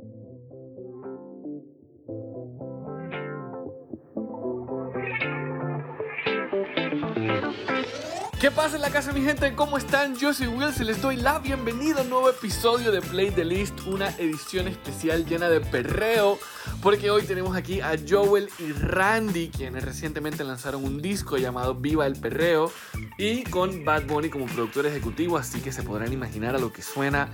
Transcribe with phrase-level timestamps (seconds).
[0.00, 0.23] you
[8.44, 9.54] ¿Qué pasa en la casa, mi gente?
[9.54, 10.16] ¿Cómo están?
[10.16, 13.42] Yo soy Will, se les doy la bienvenida a un nuevo episodio de Play the
[13.42, 16.38] List, una edición especial llena de perreo,
[16.82, 22.06] porque hoy tenemos aquí a Joel y Randy, quienes recientemente lanzaron un disco llamado Viva
[22.06, 22.70] el Perreo,
[23.16, 26.82] y con Bad Bunny como productor ejecutivo, así que se podrán imaginar a lo que
[26.82, 27.30] suena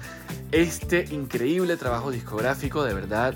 [0.52, 3.34] este increíble trabajo discográfico, de verdad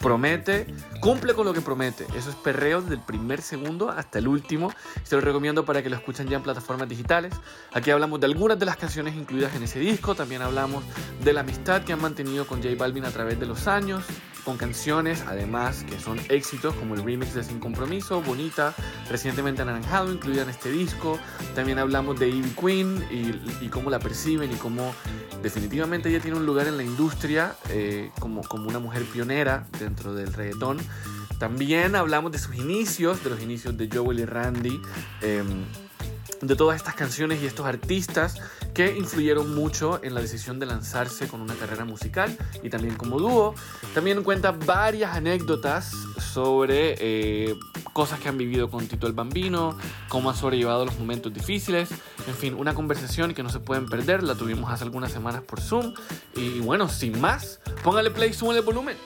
[0.00, 0.66] promete,
[1.00, 2.06] cumple con lo que promete.
[2.16, 4.72] Eso es perreo desde el primer segundo hasta el último.
[5.02, 7.34] Se lo recomiendo para que lo escuchen ya en plataformas digitales.
[7.72, 10.14] Aquí hablamos de algunas de las canciones incluidas en ese disco.
[10.14, 10.84] También hablamos
[11.22, 14.04] de la amistad que han mantenido con J Balvin a través de los años.
[14.46, 18.74] Con canciones, además, que son éxitos como el remix de Sin Compromiso, Bonita,
[19.10, 21.18] recientemente anaranjado, incluida en este disco.
[21.56, 24.94] También hablamos de Ivy Queen y, cómo la perciben y cómo
[25.42, 30.14] definitivamente ella tiene un lugar en la industria eh, como, como una mujer pionera dentro
[30.14, 30.78] del reggaetón.
[31.40, 34.80] También hablamos de sus inicios, de los inicios de Joel y Randy,
[35.22, 35.64] em,
[36.40, 38.36] de todas estas canciones y estos artistas
[38.74, 43.18] que influyeron mucho en la decisión de lanzarse con una carrera musical y también como
[43.18, 43.54] dúo.
[43.94, 47.54] También cuenta varias anécdotas sobre eh,
[47.92, 49.78] cosas que han vivido con Tito el Bambino,
[50.08, 51.88] cómo ha sobrellevado los momentos difíciles,
[52.26, 55.60] en fin, una conversación que no se pueden perder, la tuvimos hace algunas semanas por
[55.60, 55.94] Zoom
[56.34, 58.96] y bueno, sin más, póngale play, súbale volumen.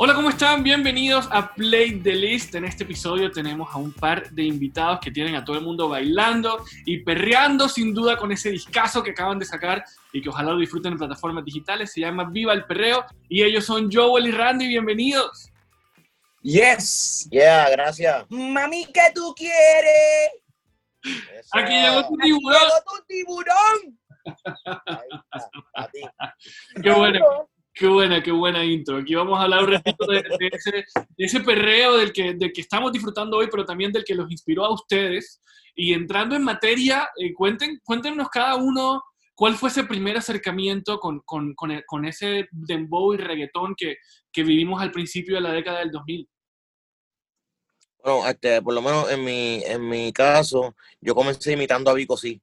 [0.00, 0.62] Hola, ¿cómo están?
[0.62, 2.54] Bienvenidos a Play the List.
[2.54, 5.88] En este episodio tenemos a un par de invitados que tienen a todo el mundo
[5.88, 10.52] bailando y perreando sin duda con ese discazo que acaban de sacar y que ojalá
[10.52, 11.92] lo disfruten en plataformas digitales.
[11.92, 14.68] Se llama Viva el Perreo y ellos son Joel y Randy.
[14.68, 15.50] Bienvenidos.
[16.42, 17.26] Yes.
[17.32, 18.24] Yeah, gracias.
[18.28, 20.30] Mami, ¿qué tú quieres?
[21.02, 21.50] Eso.
[21.58, 22.60] Aquí llegó tu Aquí tiburón.
[22.60, 23.98] llegó tu tiburón.
[24.86, 26.00] Ahí está, a ti.
[26.82, 27.18] Qué buena,
[27.78, 28.96] qué buena, qué buena intro.
[28.98, 30.22] Aquí vamos a hablar un ratito de,
[31.16, 35.40] ese, perreo del que, estamos disfrutando hoy, pero también del que los inspiró a ustedes.
[35.74, 39.02] Y entrando en materia, eh, cuenten, cuéntenos cada uno
[39.34, 43.96] cuál fue ese primer acercamiento con, con, con, el- con ese dembow y reggaetón que,
[44.32, 46.28] que vivimos al principio de la década del 2000.
[48.02, 52.16] Bueno, este, por lo menos en mi, en mi caso, yo comencé imitando a Vico
[52.16, 52.40] sí.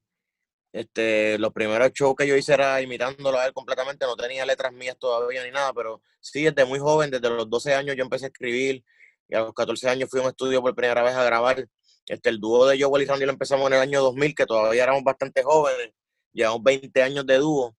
[0.76, 4.74] Este, los primeros shows que yo hice era imitándolo a él completamente, no tenía letras
[4.74, 8.26] mías todavía ni nada, pero sí, desde muy joven, desde los 12 años yo empecé
[8.26, 8.84] a escribir
[9.26, 11.66] y a los 14 años fui a un estudio por primera vez a grabar.
[12.06, 14.82] Este, el dúo de Joel y Randy lo empezamos en el año 2000, que todavía
[14.82, 15.94] éramos bastante jóvenes,
[16.34, 17.74] llevamos 20 años de dúo.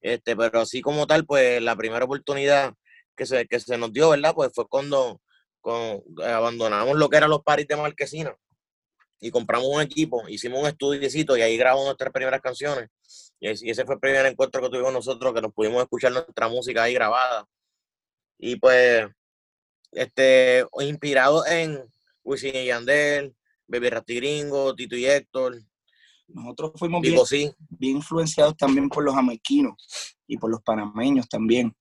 [0.00, 2.72] Este, pero así como tal, pues la primera oportunidad
[3.16, 4.32] que se, que se nos dio, ¿verdad?
[4.36, 5.20] Pues fue cuando
[5.64, 8.38] eh, abandonamos lo que eran los paris de Marquesina
[9.20, 12.88] y compramos un equipo, hicimos un estudiecito y ahí grabamos nuestras primeras canciones.
[13.40, 16.82] Y ese, fue el primer encuentro que tuvimos nosotros, que nos pudimos escuchar nuestra música
[16.82, 17.46] ahí grabada.
[18.38, 19.06] Y pues,
[19.92, 21.82] este, inspirado en
[22.22, 23.34] Wisin y Yandel,
[23.66, 25.60] Baby Rasti Gringo, Tito y Héctor,
[26.28, 27.50] Nosotros fuimos bien, Vico sí.
[27.58, 31.74] bien influenciados también por los jamaiquinos y por los panameños también.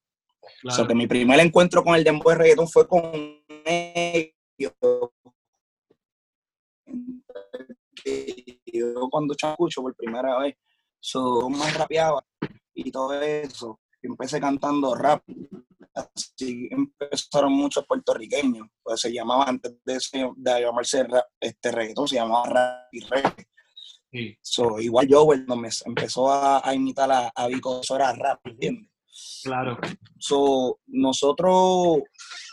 [0.63, 3.11] O sea, que mi primer encuentro con el dembow de reggaetón fue con
[3.65, 4.73] ellos.
[8.65, 10.55] Yo cuando escucho por primera vez,
[10.99, 12.25] so, más rapeaba
[12.73, 13.79] y todo eso.
[14.01, 15.23] Y empecé cantando rap.
[15.93, 18.67] Así empezaron muchos puertorriqueños.
[18.83, 22.99] Pues se llamaba antes de, ese- de llamarse rap, este reggaetón, se llamaba rap y
[23.01, 23.47] reggae.
[24.11, 28.13] Sí, So, igual yo cuando me empezó a, a imitar a, a Vico, eso era
[28.13, 28.89] rap, ¿entiendes?
[29.43, 29.77] claro.
[30.19, 32.03] So, nosotros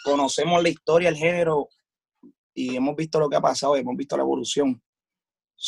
[0.05, 1.69] conocemos la historia, el género,
[2.55, 4.83] y hemos visto lo que ha pasado, y hemos visto la evolución.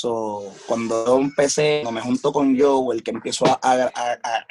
[0.01, 4.47] So, cuando yo empecé, cuando me junto con Joe, el que empezó a, a- a-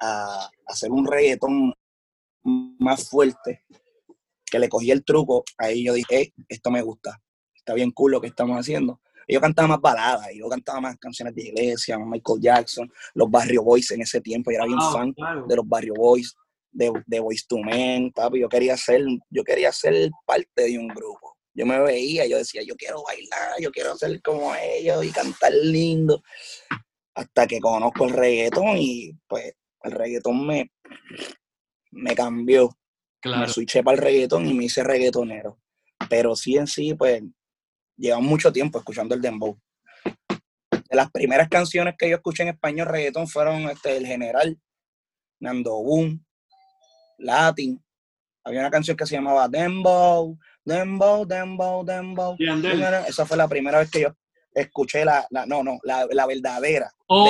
[0.00, 1.74] a- hacer un reggaetón
[2.42, 3.66] más fuerte,
[4.50, 7.20] que le cogí el truco, ahí yo dije, "Ey, esto me gusta,
[7.54, 8.98] está bien cool lo que estamos haciendo.
[9.26, 12.90] Y yo cantaba más baladas, y yo cantaba más canciones de iglesia, más Michael Jackson,
[13.12, 15.44] los Barrio Boys en ese tiempo, yo era bien Ah, fan claro.
[15.46, 16.34] de los Barrio Boys,
[16.72, 18.40] de, de Boys to Men, papi.
[18.40, 21.36] Yo quería ser, yo quería ser parte de un grupo.
[21.58, 25.52] Yo me veía, yo decía, yo quiero bailar, yo quiero ser como ellos y cantar
[25.52, 26.22] lindo.
[27.16, 30.70] Hasta que conozco el reggaetón y pues el reggaetón me,
[31.90, 32.68] me cambió.
[32.68, 32.74] Me
[33.20, 33.48] Claro.
[33.52, 35.58] switché para el reggaetón y me hice reggaetonero.
[36.08, 37.24] Pero sí en sí, pues,
[37.96, 39.58] llevamos mucho tiempo escuchando el dembow.
[40.88, 44.56] De las primeras canciones que yo escuché en español reggaetón fueron este, El General,
[45.40, 46.24] Nando Boom,
[47.18, 47.82] Latin.
[48.44, 50.38] Había una canción que se llamaba Dembow,
[50.68, 52.36] Dembow, Dembow, Dembow.
[53.06, 54.08] Esa fue la primera vez que yo
[54.54, 57.24] escuché la, la no, no, la, la verdadera Oh,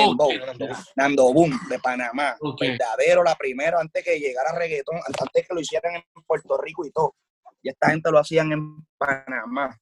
[0.97, 2.35] Nando Boom, de Panamá.
[2.59, 6.91] Verdadero, la primera, antes que llegara reggaetón, antes que lo hicieran en Puerto Rico y
[6.91, 7.15] todo.
[7.61, 9.79] Y esta gente lo hacían en Panamá.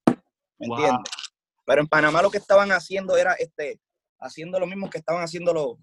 [0.59, 1.12] ¿Me entiendes?
[1.65, 3.80] Pero en Panamá lo que estaban haciendo era este,
[4.19, 5.77] haciendo lo mismo que estaban haciendo los,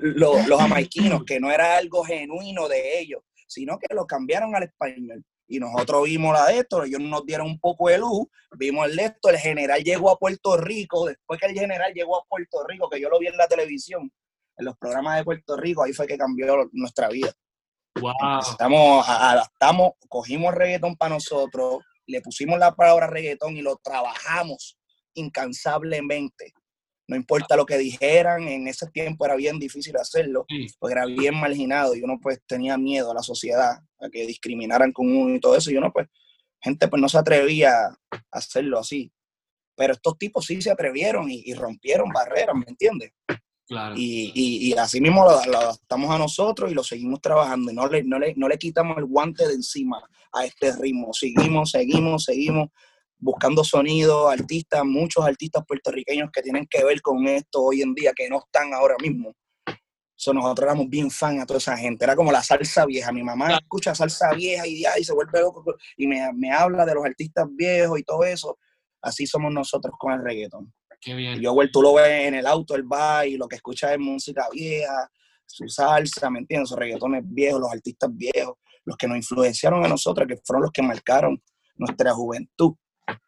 [0.00, 4.62] los, los jamaiquinos, que no era algo genuino de ellos, sino que lo cambiaron al
[4.62, 8.86] español y nosotros vimos la de esto, ellos nos dieron un poco de luz, vimos
[8.86, 12.24] el de esto, el general llegó a Puerto Rico, después que el general llegó a
[12.24, 14.12] Puerto Rico, que yo lo vi en la televisión,
[14.56, 17.32] en los programas de Puerto Rico, ahí fue que cambió nuestra vida.
[18.00, 18.40] Wow.
[18.48, 24.78] Estamos, adaptamos, cogimos reggaetón para nosotros, le pusimos la palabra reggaetón y lo trabajamos
[25.14, 26.54] incansablemente
[27.10, 30.46] no importa lo que dijeran, en ese tiempo era bien difícil hacerlo,
[30.78, 34.92] porque era bien marginado y uno pues tenía miedo a la sociedad, a que discriminaran
[34.92, 36.08] con uno y todo eso, y uno pues,
[36.60, 37.94] gente pues no se atrevía a
[38.30, 39.12] hacerlo así.
[39.76, 43.12] Pero estos tipos sí se atrevieron y, rompieron barreras, ¿me entiendes?
[43.66, 43.94] Claro.
[43.96, 48.02] Y, y, así mismo lo, adaptamos a nosotros y lo seguimos trabajando y no le,
[48.02, 50.02] no, le, no le quitamos el guante de encima
[50.32, 51.12] a este ritmo.
[51.12, 52.68] Seguimos, seguimos, seguimos
[53.20, 58.12] buscando sonido, artistas, muchos artistas puertorriqueños que tienen que ver con esto hoy en día,
[58.14, 59.34] que no están ahora mismo.
[60.20, 62.04] So, nosotros éramos bien fan a toda esa gente.
[62.04, 63.10] Era como la salsa vieja.
[63.10, 65.64] Mi mamá escucha salsa vieja y, y se vuelve loco
[65.96, 68.58] y me, me, habla de los artistas viejos y todo eso.
[69.00, 70.74] Así somos nosotros con el reggaetón.
[71.00, 71.38] Qué bien.
[71.38, 73.98] Y yo, tú lo ves en el auto, el va y lo que escucha es
[73.98, 75.10] música vieja,
[75.46, 76.68] su salsa, ¿me entiendes?
[76.68, 80.70] Sus reggaetones viejos, los artistas viejos, los que nos influenciaron a nosotros, que fueron los
[80.70, 81.42] que marcaron
[81.76, 82.74] nuestra juventud.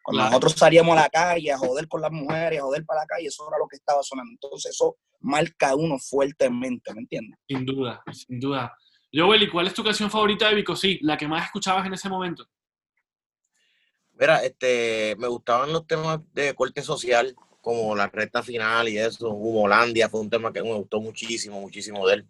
[0.01, 3.05] Cuando nosotros salíamos a la calle a joder con las mujeres, a joder para la
[3.07, 4.31] calle, eso era lo que estaba sonando.
[4.31, 7.39] Entonces eso marca a uno fuertemente, ¿me entiendes?
[7.47, 8.77] Sin duda, sin duda.
[9.13, 10.75] Joel, ¿y cuál es tu canción favorita de Vico?
[10.75, 12.45] Sí, la que más escuchabas en ese momento.
[14.13, 19.29] Mira, este, me gustaban los temas de corte social, como la recta final y eso.
[19.29, 22.27] Humolandia fue un tema que me gustó muchísimo, muchísimo de él.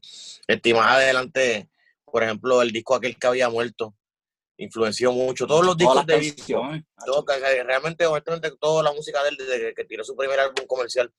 [0.48, 1.70] Este, más adelante,
[2.06, 3.96] por ejemplo, el disco aquel que había muerto,
[4.58, 5.48] influenció mucho.
[5.48, 6.70] Todos los discos de Vico,
[7.66, 11.12] realmente, honestamente, toda la música de él, desde que tiró su primer álbum comercial,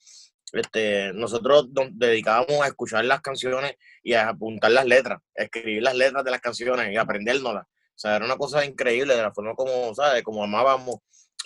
[0.53, 5.83] este, nosotros nos dedicábamos a escuchar las canciones y a apuntar las letras, a escribir
[5.83, 7.65] las letras de las canciones y aprendérnoslas.
[7.67, 10.23] O sea, era una cosa increíble de la forma como, ¿sabes?
[10.23, 10.97] Como amábamos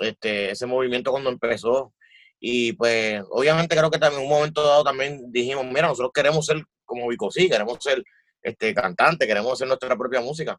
[0.01, 1.95] este, ese movimiento cuando empezó.
[2.41, 6.47] Y pues, obviamente creo que también en un momento dado también dijimos, mira, nosotros queremos
[6.47, 8.03] ser como Vico, sí, queremos ser
[8.43, 10.59] este, cantante, queremos hacer nuestra propia música.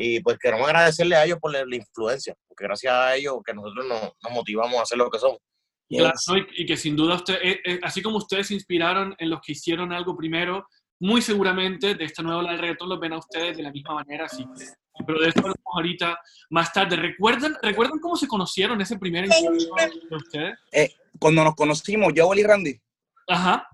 [0.00, 3.86] Y pues queremos agradecerle a ellos por la, influencia, porque gracias a ellos que nosotros
[3.86, 5.38] nos, motivamos a hacer lo que somos.
[5.88, 6.14] Claro,
[6.56, 9.52] y, que sin duda, usted, eh, eh, así como ustedes se inspiraron en los que
[9.52, 10.66] hicieron algo primero,
[11.00, 13.94] muy seguramente de esta nueva ola del reggaetón los ven a ustedes de la misma
[13.94, 14.46] manera, así
[15.06, 16.20] pero de eso hablamos ahorita
[16.50, 16.94] más tarde.
[16.96, 19.76] ¿Recuerdan, ¿Recuerdan cómo se conocieron ese primer encuentro
[20.10, 20.58] de ustedes?
[20.72, 22.78] Eh, cuando nos conocimos, yo, y Randy.
[23.26, 23.66] Ajá.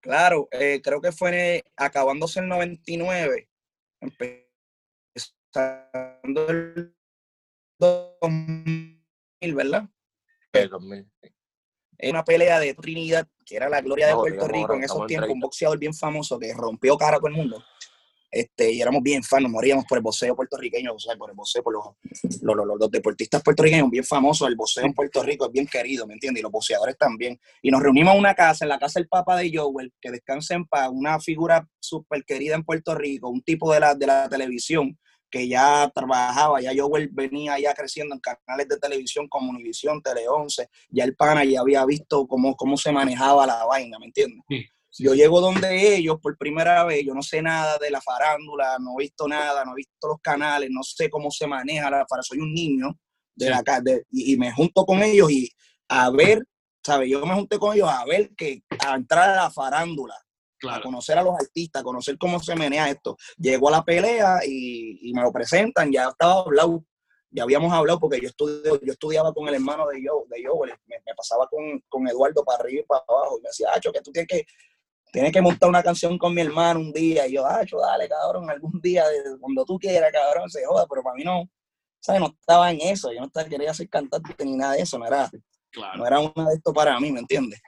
[0.00, 3.48] Claro, creo que fue acabándose el 99
[5.54, 6.94] el
[7.78, 9.88] 2000, ¿verdad?
[10.52, 11.10] El 2000.
[12.02, 15.40] una pelea de Trinidad, que era la gloria de Puerto Rico en esos tiempos, un
[15.40, 17.62] boxeador bien famoso que rompió cara todo el mundo.
[18.34, 21.36] Este, y éramos bien fans, nos moríamos por el boxeo puertorriqueño, o sea, por el
[21.36, 25.66] boxeo, por los, los, deportistas puertorriqueños, bien famosos, el boxeo en Puerto Rico es bien
[25.66, 26.40] querido, ¿me entiendes?
[26.40, 27.38] Y los boxeadores también.
[27.60, 30.54] Y nos reunimos en una casa, en la casa del papá de Joel, que descansa
[30.54, 34.30] en paz, una figura súper querida en Puerto Rico, un tipo de la, de la
[34.30, 34.98] televisión,
[35.32, 40.28] que ya trabajaba, ya yo venía ya creciendo en canales de televisión como Univisión, Tele
[40.28, 44.44] 11, ya el pana ya había visto cómo, cómo se manejaba la vaina, ¿me entiendes?
[44.98, 48.92] Yo llego donde ellos por primera vez, yo no sé nada de la farándula, no
[48.98, 52.22] he visto nada, no he visto los canales, no sé cómo se maneja la farándula,
[52.22, 52.98] soy un niño
[53.34, 53.62] de la
[54.10, 55.50] y, y, me junto con ellos y
[55.88, 56.46] a ver,
[56.84, 57.08] ¿sabes?
[57.08, 60.14] Yo me junté con ellos a ver que a entrar a la farándula,
[60.70, 63.16] a conocer a los artistas, a conocer cómo se menea esto.
[63.36, 66.84] Llegó a la pelea y, me lo presentan, ya estaba hablado,
[67.30, 70.54] ya habíamos hablado porque yo, estudio, yo estudiaba con el hermano de yo, de yo
[70.86, 74.12] me, pasaba con, Eduardo para arriba y para abajo y me decía, Acho, que tú
[74.12, 74.46] tienes que,
[75.12, 77.26] tienes que montar una canción con mi hermano un día.
[77.26, 79.04] Y yo, Acho, dale, cabrón, algún día,
[79.40, 81.48] cuando tú quieras, cabrón, se joda, pero para mí no,
[82.00, 82.20] ¿sabes?
[82.20, 85.06] No estaba en eso, yo no estaba, quería ser cantante ni nada de eso, no
[85.06, 85.30] era
[85.96, 87.60] no era una de esto para mí, ¿me entiendes?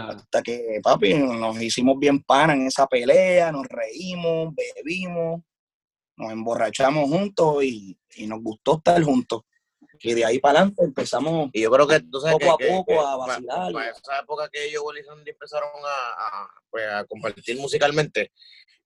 [0.00, 5.42] Hasta que, papi, nos hicimos bien pana en esa pelea, nos reímos, bebimos,
[6.16, 9.42] nos emborrachamos juntos y, nos gustó estar juntos.
[10.00, 12.98] Y de ahí para adelante empezamos Y yo creo que, poco que- a poco que-
[12.98, 13.72] a vacilar.
[13.72, 14.82] Para esa época que ellos,
[15.26, 18.32] y empezaron a, a, pues, a compartir musicalmente,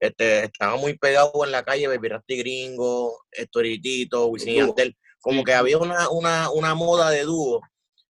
[0.01, 4.57] este, estaba muy pegado en la calle Baby Rasty Gringo, Estoritito, Wisin y.
[4.57, 4.97] Yandel.
[5.21, 5.45] Como Sí.
[5.45, 7.61] que había una, una, una moda de dúo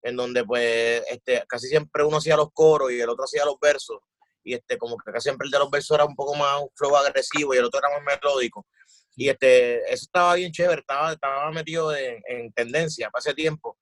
[0.03, 3.59] en donde pues este, casi siempre uno hacía los coros y el otro hacía los
[3.61, 3.99] versos.
[4.45, 6.69] Y este, como que casi siempre el de los versos era un poco más un
[6.75, 8.67] flow agresivo y el otro era más melódico.
[9.15, 13.79] Y este, eso estaba bien chévere, estaba, estaba metido en, en tendencia para ese tiempo.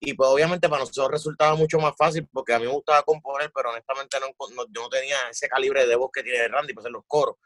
[0.00, 3.52] Y pues obviamente para nosotros resultaba mucho más fácil porque a mí me gustaba componer,
[3.54, 4.26] pero honestamente no,
[4.56, 7.36] no- yo no tenía ese calibre de voz que tiene Randy para hacer los coros.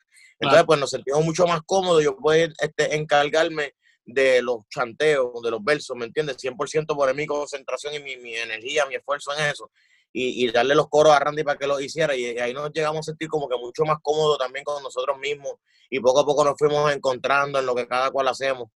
[0.40, 0.66] Entonces Claro.
[0.66, 3.74] pues nos sentimos mucho más cómodos, yo puedo este, encargarme
[4.06, 6.38] de los chanteos, de los versos, ¿me entiendes?
[6.38, 9.70] 100% poner mi concentración y mi, mi energía, mi esfuerzo en eso.
[10.12, 12.16] Y, y darle los coros a Randy para que lo hiciera.
[12.16, 15.54] Y, ahí nos llegamos a sentir como que mucho más cómodos también con nosotros mismos.
[15.90, 18.68] Y poco a poco nos fuimos encontrando en lo que cada cual hacemos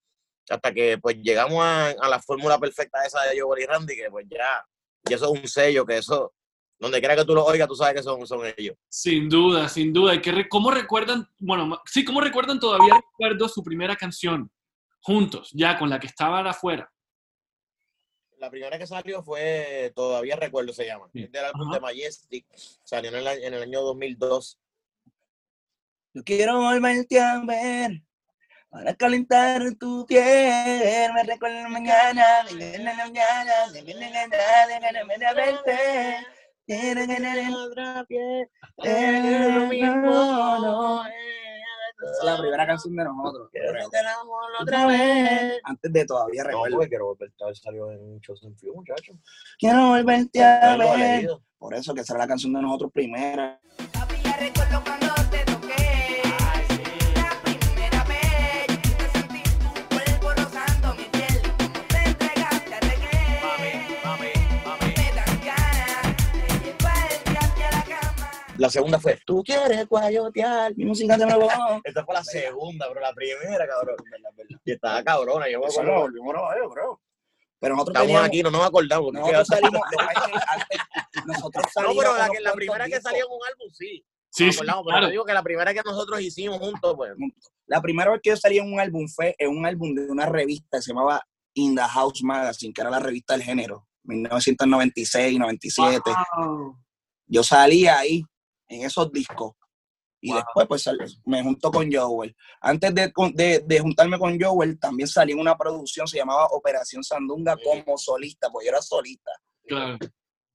[0.50, 4.26] hasta que pues llegamos a, la fórmula perfecta esa de Joel y Randy, que pues
[4.30, 4.66] ya,
[5.08, 6.34] ya eso es un sello, que eso,
[6.80, 8.76] donde quiera que tú lo oigas, tú sabes que son, son ellos.
[8.90, 10.16] Sin duda, sin duda.
[10.16, 14.52] ¿Y qué re- cómo recuerdan, bueno, sí, cómo recuerdan todavía recuerdo su primera canción,
[15.02, 16.92] juntos, ya con la que estaban afuera?
[18.38, 21.24] La primera que salió fue, todavía recuerdo se llama, Sí.
[21.24, 21.74] es del álbum Ajá.
[21.76, 22.46] de Majestic,
[22.84, 24.58] salió en el, a- en el año 2002.
[26.14, 28.02] Yo quiero volverte a ver
[28.70, 31.12] para calentar tu piel.
[31.14, 35.78] Me recuerdo la mañana, de la mañana, de la mañana, de la mañana, verte.
[36.66, 38.50] Quiero ganar otra piel.
[38.84, 41.04] Eh, no, no.
[41.06, 41.14] Esa
[42.02, 43.50] es la primera canción de nosotros.
[43.52, 43.90] Quiero creo.
[43.90, 45.62] que te enamore otra vez.
[45.64, 46.80] Antes de todavía recuerdo.
[46.88, 49.16] quiero volver a ver, salió en Chosen Few, muchachos.
[49.58, 51.30] Quiero volverte a ver.
[51.58, 53.60] Por eso que será la canción de nosotros primera.
[53.92, 55.09] Papi, ya recuerdo cuando
[68.60, 70.76] La segunda fue, tú quieres guayotear.
[70.76, 71.48] Mi música de nuevo.
[71.84, 73.96] Esta fue la segunda, pero la primera, cabrón.
[74.66, 76.02] Y estaba cabrona, yo me acuerdo.
[76.02, 77.02] volvimos a ver, bro.
[77.62, 79.14] Pero nosotros Estamos teníamos, aquí, no nos acordamos.
[79.14, 79.82] nosotros salimos,
[81.26, 84.06] No, pero la, que, primera que salió en un álbum, sí.
[84.30, 85.06] Sí, nos sí, acordamos, pero claro.
[85.08, 87.12] te digo que la primera que nosotros hicimos juntos, pues.
[87.66, 90.26] La primera vez que yo salí en un álbum fue en un álbum de una
[90.26, 91.22] revista que se llamaba
[91.54, 96.12] In the House Magazine, que era la revista del género, 1996, 97.
[96.38, 96.78] Wow.
[97.28, 98.24] Yo salí ahí,
[98.70, 99.54] en esos discos.
[100.22, 100.38] Y Wow.
[100.38, 102.36] después, pues, sal- me junto con Joel.
[102.62, 107.04] Antes de, de, de juntarme con Joel, también salí en una producción, se llamaba Operación
[107.04, 109.32] Sandunga, como solista, pues yo era solista.
[109.66, 109.98] Claro.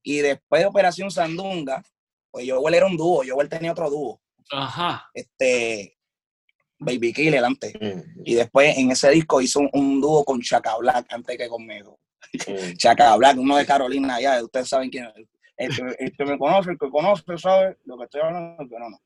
[0.03, 1.83] Y después de Operación Sandunga,
[2.29, 5.09] pues Joel era un dúo, Joel tenía otro dúo, Ajá.
[5.15, 5.97] este,
[6.77, 7.73] Baby Killer antes.
[7.73, 11.47] Mm, Y después en ese disco hizo un, un dúo con Chaka Black antes que
[11.47, 11.99] conmigo.
[12.33, 12.33] mm.
[12.77, 15.27] Chaka Black, uno de Carolina allá, ustedes saben quién es.
[15.57, 18.69] El que, el que me conoce, el que conoce, sabe lo que estoy hablando, el
[18.69, 18.99] que no, no.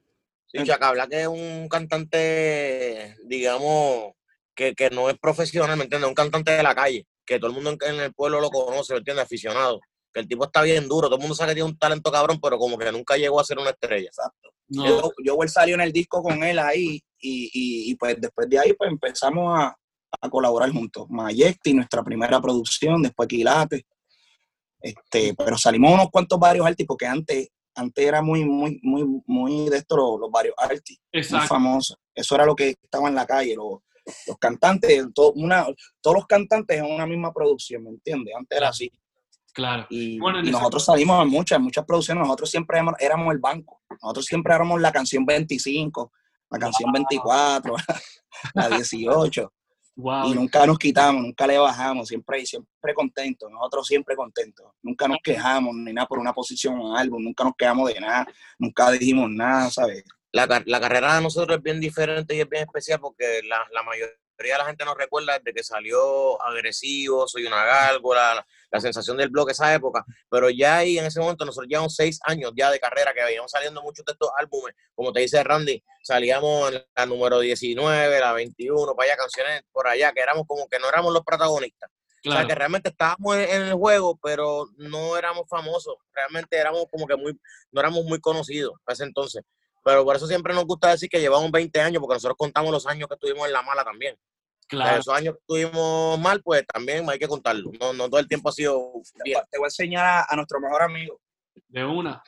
[0.48, 4.14] Sí, Chaka Black es un cantante, digamos,
[4.56, 6.10] que, que no es profesional, ¿me entiendes?
[6.10, 8.94] Un cantante de la calle, que todo el mundo en, en el pueblo lo conoce,
[8.94, 9.26] ¿me entiendes?
[9.26, 9.80] Aficionado.
[10.12, 12.40] Que el tipo está bien duro, todo el mundo sabe que tiene un talento cabrón,
[12.42, 14.10] pero como que nunca llegó a ser una estrella.
[14.70, 18.50] No, Yo, Joel salió en el disco con él ahí y, y, y pues después
[18.50, 19.78] de ahí pues empezamos a,
[20.22, 21.06] a colaborar juntos.
[21.10, 23.86] Mayesti, nuestra primera producción, después Quilate.
[24.82, 29.70] Este, pero salimos unos cuantos varios artistas porque antes, antes era muy, muy, muy, muy
[29.70, 30.98] de esto los, los varios artistas,
[31.32, 31.98] muy famosos.
[32.16, 33.80] Eso era lo que estaba en la calle, los,
[34.28, 35.66] los cantantes, to- una,
[36.02, 38.34] todos los cantantes en una misma producción, ¿me entiendes?
[38.38, 38.92] Antes era así.
[39.54, 39.86] Claro.
[39.90, 43.34] Y, Bueno, en y nosotros salimos en muchas, en muchas producciones, nosotros siempre éramos, éramos
[43.34, 43.82] el banco.
[44.02, 46.12] Nosotros siempre éramos la canción 25,
[46.52, 47.76] la canción 24,
[48.54, 49.54] la 18.
[50.02, 50.28] Wow.
[50.32, 54.72] Y nunca nos quitamos, nunca le bajamos, siempre, siempre contentos, nosotros siempre contentos.
[54.82, 58.26] Nunca nos quejamos ni nada por una posición o algo, nunca nos quejamos de nada,
[58.58, 60.06] nunca dijimos nada, ¿sabes?
[60.32, 63.58] La, car- la carrera de nosotros es bien diferente y es bien especial porque la,
[63.74, 68.80] la mayoría de la gente nos recuerda desde que salió agresivo, soy una gárgola, la,
[68.80, 72.52] sensación del blog esa época, pero ya ahí en ese momento nosotros llevamos seis años
[72.56, 76.74] ya de carrera que veníamos saliendo muchos de estos álbumes, como te dice Randy, salíamos
[76.74, 80.80] en la número 19, la 21, para allá canciones por allá, que éramos como que
[80.80, 81.90] no éramos los protagonistas.
[81.90, 82.48] O sea, Claro.
[82.50, 85.96] que realmente estábamos en, en el juego, pero no éramos famosos.
[86.14, 87.40] Realmente éramos como que muy,
[87.72, 89.44] no éramos muy conocidos a ese entonces.
[89.84, 92.86] Pero por eso siempre nos gusta decir que llevamos 20 años, porque nosotros contamos los
[92.88, 94.18] años que estuvimos en la mala también.
[94.70, 95.00] Claro.
[95.00, 97.72] esos años que estuvimos mal, pues también hay que contarlo.
[97.80, 99.42] No, no todo el tiempo ha sido bien.
[99.50, 101.20] Te voy a enseñar a, a nuestro mejor amigo.
[101.68, 102.24] De una.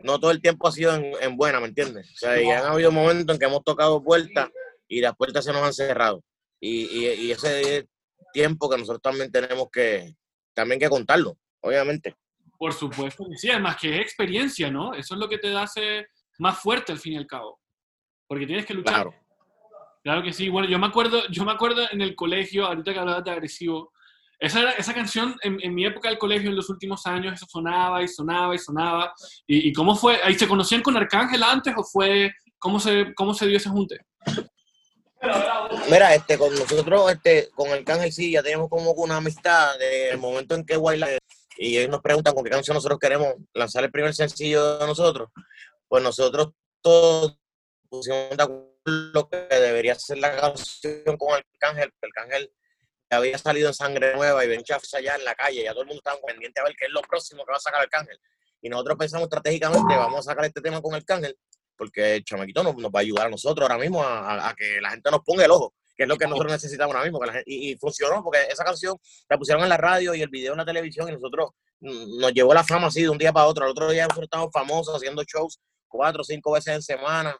[0.00, 2.10] No todo el tiempo ha sido en, en buena, ¿me entiendes?
[2.14, 4.50] O sea, y han habido momentos en que hemos tocado puertas
[4.88, 6.22] y las puertas se nos han cerrado.
[6.60, 7.84] Y, y, y ese es
[8.32, 10.14] tiempo que nosotros también tenemos que,
[10.54, 12.16] también que contarlo, obviamente.
[12.58, 14.92] Por supuesto que sí, además que es experiencia, ¿no?
[14.94, 16.08] Eso es lo que te hace
[16.38, 17.60] más fuerte al fin y al cabo.
[18.26, 18.94] Porque tienes que luchar.
[18.94, 19.14] Claro.
[20.02, 20.48] Claro que sí.
[20.48, 23.92] Bueno, yo me acuerdo, yo me acuerdo en el colegio, ahorita que hablabas de agresivo,
[24.38, 28.02] esa, esa canción en, en mi época del colegio, en los últimos años, eso sonaba
[28.02, 29.12] y sonaba y sonaba.
[29.46, 30.18] ¿Y, cómo fue?
[30.24, 33.98] ¿Ahí se conocían con Arcángel antes o fue, cómo se, cómo se dio ese junte?
[35.90, 40.10] Mira, este, con nosotros, este, con el Cángel sí, ya tenemos como una amistad de
[40.10, 41.18] el momento en que Wildlife
[41.58, 45.28] y ellos nos preguntan con qué canción nosotros queremos lanzar el primer sencillo de nosotros,
[45.88, 47.36] pues nosotros todos
[47.90, 48.69] pusimos de acuerdo
[49.28, 52.52] que debería ser la canción con el Cángel, porque el Cángel
[53.10, 55.88] había salido en Sangre Nueva y ven chafs allá en la calle, ya todo el
[55.88, 58.18] mundo estaba pendiente a ver qué es lo próximo que va a sacar el Cángel.
[58.62, 61.36] Y nosotros pensamos estratégicamente, vamos a sacar este tema con el Cángel,
[61.76, 64.54] porque el chamaquito nos, nos va a ayudar a nosotros ahora mismo a, a- a
[64.54, 67.18] que la gente nos ponga el ojo, que es lo que nosotros necesitamos ahora mismo.
[67.20, 68.96] que la gente- y, y funcionó, porque esa canción
[69.28, 72.52] la pusieron en la radio y el video en la televisión y nosotros nos llevó
[72.54, 73.64] la fama así de un día para otro.
[73.64, 77.36] Al otro día nosotros estábamos famosos haciendo shows cuatro o cinco veces en semana,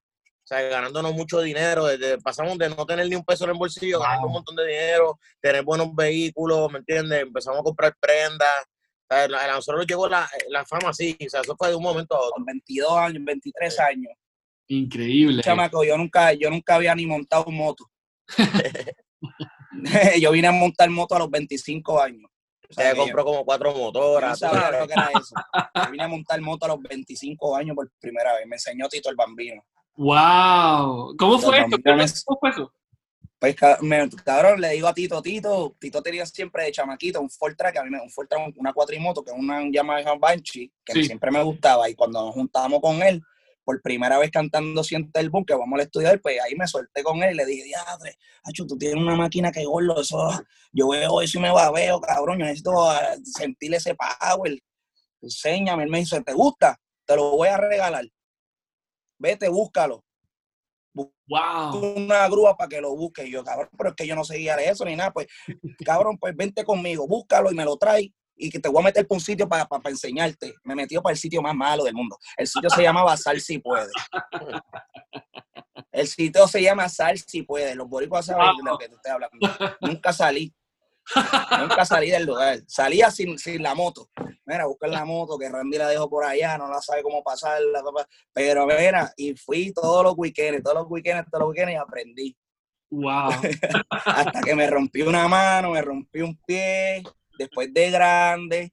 [0.54, 1.86] sea, ganándonos mucho dinero.
[1.86, 4.66] Desde, pasamos de no tener ni un peso en el bolsillo, ganando un montón de
[4.66, 7.22] dinero, tener buenos vehículos, ¿me entiendes?
[7.22, 8.64] Empezamos a comprar prendas.
[9.08, 11.74] O sea, a nosotros nos llegó la, la fama así, o sea, eso fue de
[11.74, 12.32] un momento a otro.
[12.32, 14.12] Con 22 años, 23 años.
[14.68, 15.42] Increíble.
[15.42, 17.90] Chamaco, yo nunca, yo nunca había ni montado moto.
[20.20, 22.30] yo vine a montar moto a los 25 años.
[22.70, 24.38] O sea, compró como cuatro yo no motoras.
[24.38, 24.80] tú sabía sabes.
[24.80, 25.34] lo que era eso.
[25.74, 28.46] Yo vine a montar moto a los 25 años por primera vez.
[28.46, 29.64] Me enseñó Tito el Bambino.
[29.96, 31.16] ¡Wow!
[31.16, 31.76] ¿Cómo fue esto?
[32.26, 32.72] ¿Cómo fue eso?
[33.38, 37.56] Pues me, cabrón, le digo a Tito, Tito, Tito tenía siempre de chamaquito un Ford
[37.56, 40.92] Track, a mí me, un Ford Track, una cuatrimoto, que es una Yamaha Banshee, que
[40.92, 41.04] Sí.
[41.04, 43.22] siempre me gustaba, y cuando nos juntamos con él,
[43.64, 47.02] por primera vez cantando Siente el Boom, que vamos al estudiar, pues ahí me solté
[47.02, 50.28] con él y le dije, diadre, Hacho, tú tienes una máquina que gordo, eso,
[50.72, 54.58] yo veo eso y me babeo, cabrón, yo necesito ah, sentir ese power,
[55.22, 56.78] enséñame, él me dice, ¿te gusta?
[57.06, 58.04] Te lo voy a regalar,
[59.20, 60.04] vete, búscalo
[60.92, 61.94] ¡Wow!
[61.96, 63.24] una grúa para que lo busque.
[63.24, 65.12] Y yo, cabrón, pero es que yo no sé guiar eso ni nada.
[65.12, 65.28] Pues,
[65.86, 69.06] cabrón, pues vente conmigo, búscalo y me lo trae y que te voy a meter
[69.06, 70.54] por un sitio para, para, enseñarte.
[70.64, 72.18] Me metió para el sitio más malo del mundo.
[72.36, 73.90] El sitio se llama Sal Si Puede.
[75.92, 77.74] El sitio se llama Sal Si Puede.
[77.74, 79.38] Los boricuas saben de lo que te estoy hablando.
[79.82, 80.54] Nunca salí.
[81.60, 82.60] Nunca salí del lugar.
[82.66, 84.08] Salía sin, sin la moto.
[84.50, 87.84] Mira, buscar la moto, que Randy la dejó por allá, no la sabe cómo pasarla.
[87.84, 88.08] papá.
[88.32, 92.36] Pero mira, y fui todos los weekends, todos los weekends, todos los weekends y aprendí.
[92.90, 93.30] ¡Wow!
[93.90, 97.04] Hasta que me rompí una mano, me rompí un pie,
[97.38, 98.72] después de grande,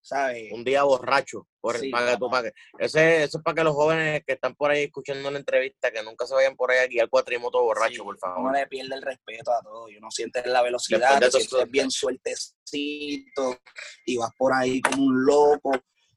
[0.00, 0.50] ¿sabes?
[0.52, 1.46] un día borracho.
[1.60, 2.30] Por, Sí, tú-
[2.78, 6.02] ese, eso es para que los jóvenes que están por ahí escuchando la entrevista, que
[6.02, 8.52] nunca se vayan por ahí a guiar cuatrimoto borracho, Sí, por favor.
[8.52, 9.88] le pierde el respeto a todo.
[9.90, 13.58] Y uno siente la velocidad, de te eso, sientes eso- bien sueltecito
[14.06, 15.72] y vas por ahí como un loco,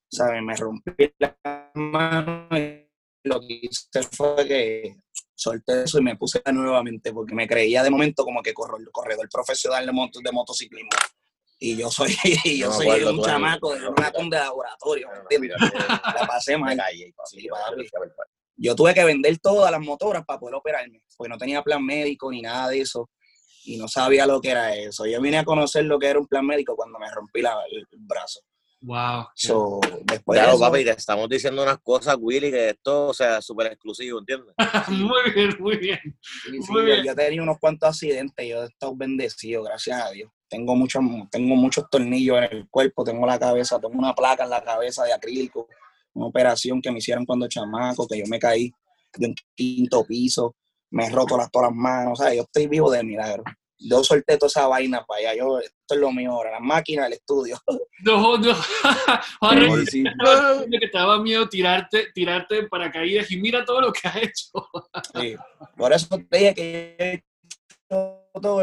[0.10, 0.41] ¿sabes?
[0.41, 1.38] Me rompí la
[1.75, 2.88] mano y
[3.23, 4.95] lo que hice fue que
[5.36, 9.27] solté eso y me puse nuevamente porque me creía de momento como que corro, corredor
[9.29, 10.89] profesional de, moto, de motociclismo.
[11.65, 15.08] Y yo soy, y yo No soy acuerdo, un chamaco de un ratón de laboratorio,
[15.10, 15.52] ¿me entiendes?
[16.19, 16.78] La pasé mal.
[17.26, 17.88] Sí, papi.
[18.58, 22.30] Yo tuve que vender todas las motoras para poder operarme, porque no tenía plan médico
[22.30, 23.10] ni nada de eso,
[23.63, 25.06] y no sabía lo que era eso.
[25.06, 27.88] Yo vine a conocer lo que era un plan médico cuando me rompí la- el
[27.91, 28.41] brazo.
[28.82, 29.28] ¡Wow!
[29.34, 33.13] So, después de Claro, eso, papi, te estamos diciendo unas cosas, Willy, que esto o
[33.13, 34.54] sea súper exclusivo, ¿entiendes?
[34.89, 35.99] Muy bien, muy bien.
[36.21, 37.06] sí, sí, yo, bien.
[37.06, 40.30] yo he tenido unos cuantos accidentes, yo he estado bendecido, gracias a Dios.
[40.54, 44.52] Tengo muchos, tengo muchos tornillos en el cuerpo, tengo la cabeza, tengo una placa en
[44.52, 45.68] la cabeza de acrílico,
[46.13, 48.72] una operación que me hicieron cuando chamaco, que yo me caí
[49.18, 50.56] de un quinto piso,
[50.92, 52.36] me he roto las, todas las manos, ¿sabes?
[52.36, 53.44] Yo estoy vivo de milagro.
[53.80, 57.08] Yo solté toda esa vaina para allá, yo, esto es lo mío ahora, las máquinas,
[57.08, 57.58] el estudio.
[58.04, 58.54] No, no.
[59.39, 60.04] Juan, Sí, sí.
[60.04, 64.18] de que te daba miedo tirarte, tirarte en paracaídas y mira todo lo que has
[64.18, 64.52] hecho.
[65.20, 65.36] Sí.
[65.78, 67.24] Por eso te dije que
[67.88, 68.62] todo,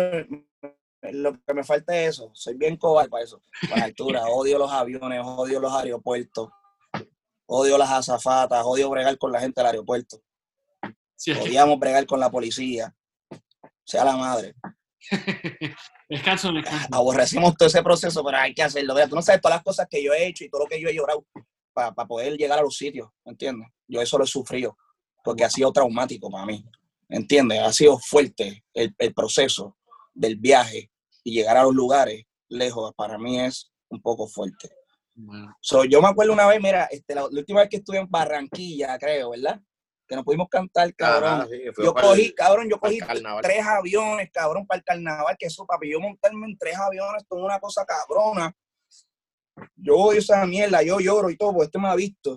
[1.02, 2.30] lo que me falta es eso.
[2.34, 4.22] Soy bien cobarde para eso, para la altura.
[4.28, 6.48] Odio los aviones, odio los aeropuertos,
[7.46, 10.20] odio las azafatas, odio bregar con la gente del aeropuerto.
[11.16, 12.94] Sí, que- Odiamos bregar con la policía.
[13.84, 14.54] Sea la madre.
[16.08, 16.88] Descanso, descanso.
[16.92, 18.94] Aborrecimos todo ese proceso, pero hay que hacerlo.
[18.94, 20.80] Mira, tú no sabes todas las cosas que yo he hecho y todo lo que
[20.80, 21.24] yo he llorado
[21.72, 23.68] para poder llegar a los sitios, ¿me entiendes?
[23.86, 24.76] Yo eso lo he sufrido
[25.24, 26.64] porque ha sido traumático para mí,
[27.08, 27.60] ¿me entiendes?
[27.60, 29.76] Ha sido fuerte el, el proceso
[30.14, 30.90] del viaje
[31.24, 34.70] y llegar a los lugares lejos, para mí es un poco fuerte.
[35.14, 37.98] Bueno, So, yo me acuerdo una vez, mira, este, la, la última vez que estuve
[37.98, 39.60] en Barranquilla, creo, ¿verdad?
[40.08, 41.48] que no pudimos cantar, cabrón.
[41.48, 42.98] Sí, yo cogí, el- cabrón, yo cogí
[43.42, 47.28] tres aviones, cabrón, para el carnaval, que eso, papi, yo montarme en tres aviones, es
[47.30, 48.52] una cosa cabrona.
[49.76, 52.36] Yo odio esa mierda, yo lloro y todo, porque este me ha visto.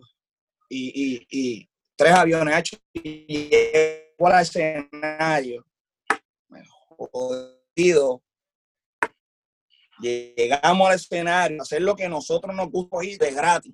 [0.70, 5.66] Y, y, y tres aviones, hecho, y llego al escenario.
[6.50, 6.64] Me
[10.00, 13.74] Llegamos al escenario, a hacer lo que nosotros nos gusta ir de gratis.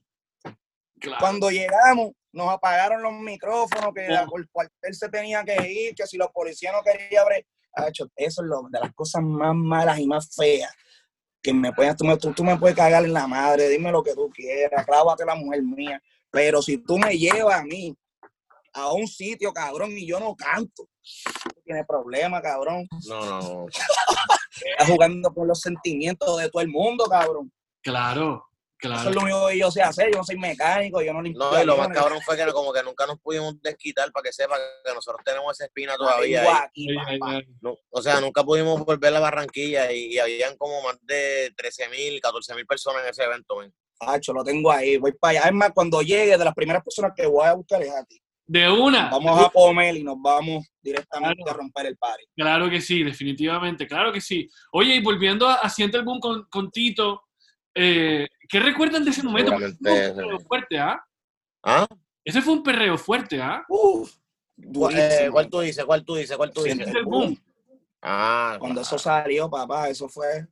[1.00, 1.18] Claro.
[1.20, 4.38] Cuando llegamos, nos apagaron los micrófonos, que la- Oh.
[4.38, 7.46] el cuartel se tenía que ir, que si los policías no querían abrir.
[7.74, 10.72] Hacho, eso es lo, de las cosas más malas y más feas.
[11.42, 14.14] Que me puedes, tú, tú, tú me puedes cagar en la madre, dime lo que
[14.14, 16.02] tú quieras, clávate la mujer mía.
[16.30, 17.96] Pero si tú me llevas a mí
[18.74, 20.88] a un sitio, cabrón, y yo no canto,
[21.44, 22.88] tú tienes problema, cabrón.
[23.08, 23.66] No, no, no.
[23.70, 27.52] Estás jugando con los sentimientos de todo el mundo, cabrón.
[27.82, 28.46] Claro,
[28.78, 29.10] Eso claro.
[29.10, 30.12] es lo único que yo sé hacer.
[30.12, 32.74] Yo no soy mecánico, yo no limpio No, y lo más cabrón fue que como
[32.74, 36.64] que nunca nos pudimos desquitar para que sepa que nosotros tenemos esa espina La todavía.
[36.64, 36.88] aquí.
[37.62, 41.90] No, o sea, nunca pudimos volver a Barranquilla y, y habían como más de 13
[41.90, 43.56] mil, 14 mil personas en ese evento.
[44.02, 45.50] Hacho, lo tengo ahí, voy para allá.
[45.50, 48.22] Es más, cuando llegue, de las primeras personas que voy a buscar es a ti.
[48.52, 49.12] De una.
[49.12, 51.52] Vamos a comer y nos vamos directamente Claro.
[51.60, 52.24] a romper el party.
[52.36, 54.50] Claro que sí, definitivamente, claro que sí.
[54.72, 57.26] Oye, y volviendo a, a Siente el Boom con, con Tito,
[57.76, 59.52] eh, ¿qué recuerdan de ese momento?
[59.52, 61.00] Porque ese fue un perreo fuerte, ¿ah?
[61.64, 61.88] ¿Ah?
[62.26, 63.64] Ese fue un perreo fuerte, ¿ah?
[63.70, 64.16] Uf,
[64.74, 65.32] ¿Cuál, eh, durísimo.
[65.32, 65.86] ¿Cuál tú dices?
[65.86, 66.36] ¿Cuál tú dices?
[66.36, 67.00] ¿Cuál tú Siente dices?
[67.00, 67.38] el boom.
[68.02, 70.48] Ah, Cuando eso salió, papá, eso fue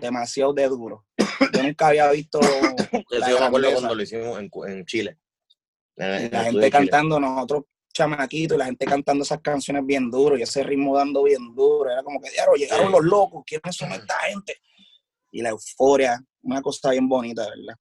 [0.00, 1.06] demasiado de duro.
[1.54, 5.16] Yo nunca había visto Yo me acuerdo cuando lo hicimos en, en Chile.
[5.96, 10.62] La gente cantando, nosotros chamaquitos, y la gente cantando esas canciones bien duro y ese
[10.62, 11.90] ritmo dando bien duro.
[11.90, 12.92] Era como que, diablo, llegaron Sí.
[12.92, 14.56] los locos, ¿quiénes son esta gente?
[15.32, 17.76] Y la euforia, una cosa bien bonita, ¿verdad?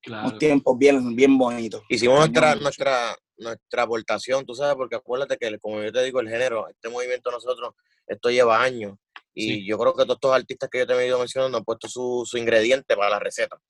[0.00, 0.28] Claro.
[0.28, 1.82] Unos tiempos bien, bien bonitos.
[1.88, 6.28] Hicimos nuestra, nuestra, nuestra aportación, tú sabes, porque acuérdate que, como yo te digo, el
[6.28, 7.74] género, este movimiento nosotros,
[8.06, 8.96] esto lleva años.
[9.34, 9.66] Y Sí.
[9.66, 12.24] yo creo que todos estos artistas que yo te he ido mencionando han puesto su,
[12.24, 13.60] su ingrediente para la receta.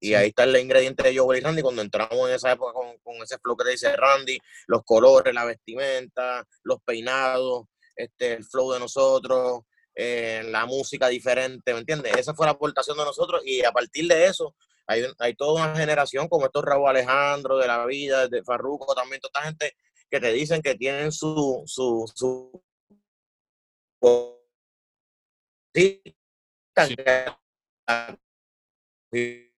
[0.00, 0.14] Y Sí.
[0.14, 3.16] ahí está el ingrediente de Joel y Randy cuando entramos en esa época con, con
[3.22, 8.72] ese flow que te dice Randy, los colores, la vestimenta, los peinados, este, el flow
[8.72, 9.62] de nosotros,
[9.94, 12.16] eh, la música diferente, ¿me entiendes?
[12.16, 14.54] Esa fue la aportación de nosotros y a partir de eso
[14.86, 19.20] hay, hay toda una generación como estos Raúl Alejandro de la vida, de Farruko también,
[19.20, 19.76] toda esta gente
[20.10, 22.62] que te dicen que tienen su, su, su
[25.74, 26.02] sí,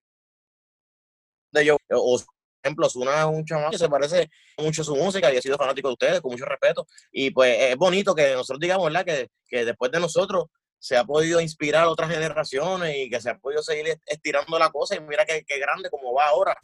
[1.64, 2.26] yo, o por
[2.70, 4.28] ejemplo, Zuna es un chamaco que se parece
[4.58, 6.86] mucho a su música y ha sido fanático de ustedes, con mucho respeto.
[7.12, 9.04] Y pues es bonito que nosotros digamos, ¿verdad?
[9.04, 10.46] Que, que después de nosotros
[10.78, 14.58] se ha podido inspirar a otras generaciones y que se ha podido seguir est- estirando
[14.58, 16.56] la cosa y mira qué, qué grande como va ahora.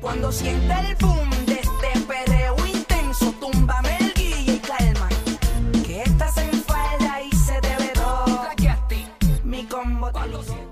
[0.00, 1.30] Cuando siente el boom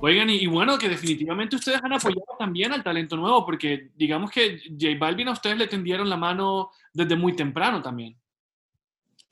[0.00, 4.30] Oigan, y, y bueno, que definitivamente ustedes han apoyado también al talento nuevo, porque digamos
[4.30, 8.16] que J Balvin a ustedes le tendieron la mano desde muy temprano también.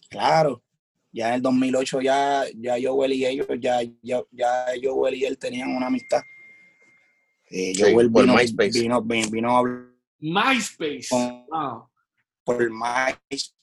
[0.08, 0.62] Claro.
[1.12, 5.38] Ya en el 2008 ya, ya Joel y ellos, ya, ya, ya Joel y él
[5.38, 6.22] tenían una amistad.
[7.50, 8.80] Eh, Sí, Joel por vino, MySpace.
[8.80, 9.84] vino, vino, vino a hablar
[10.18, 11.06] MySpace.
[11.10, 11.88] con- Wow.
[12.42, 13.54] por MySpace.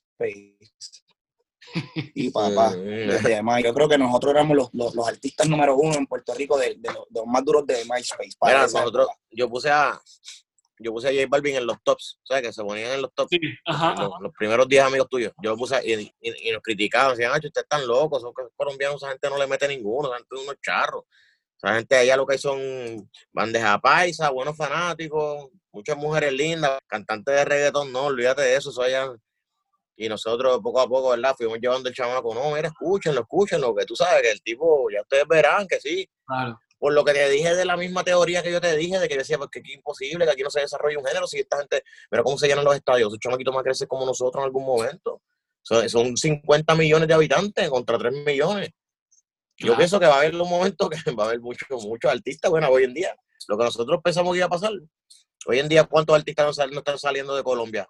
[2.15, 6.05] Y papá, desde yo creo que nosotros éramos los, los, los artistas número uno en
[6.07, 8.31] Puerto Rico de, de los, de los más duros de MySpace.
[8.39, 9.19] para Mira, nosotros, época.
[9.31, 9.99] yo puse a
[10.83, 12.41] yo puse a J Balvin en los tops, ¿sabes?
[12.43, 13.29] Que se ponían en los tops.
[13.29, 14.15] Sí, ajá, los, ajá.
[14.19, 15.31] los primeros 10 amigos tuyos.
[15.41, 18.95] Yo lo puse y, y- y nos criticaban, decían, "Acho, ustedes están locos, son colombianos,
[19.01, 21.03] esa gente no le mete ninguno, esa gente es unos charros.
[21.61, 22.59] Esa gente allá lo que hay son
[23.31, 28.81] bandeja paisa, buenos fanáticos, muchas mujeres lindas, cantantes de reggaetón, no, olvídate de eso, eso
[28.81, 29.13] allá.
[30.03, 31.35] Y nosotros poco a poco, ¿verdad?
[31.37, 35.01] Fuimos llevando el chamaco, no, mira, escúchenlo, escúchenlo, que tú sabes que el tipo, ya
[35.01, 36.59] ustedes verán que sí, Claro.
[36.79, 39.13] por lo que te dije de la misma teoría que yo te dije, de que
[39.13, 41.57] yo decía, porque aquí es imposible, que aquí no se desarrolle un género, si esta
[41.59, 44.65] gente, mira cómo se llenan los estadios, esos chamaquitos más crecen como nosotros en algún
[44.65, 45.21] momento.
[45.61, 48.71] Son, son 50 millones de habitantes contra 3 millones.
[49.57, 52.49] Yo pienso que va a haber un momento que va a haber muchos muchos artistas,
[52.49, 53.15] bueno, hoy en día,
[53.47, 54.71] lo que nosotros pensamos que iba a pasar.
[55.45, 57.87] Hoy en día, ¿cuántos artistas no, sal- no están saliendo de Colombia?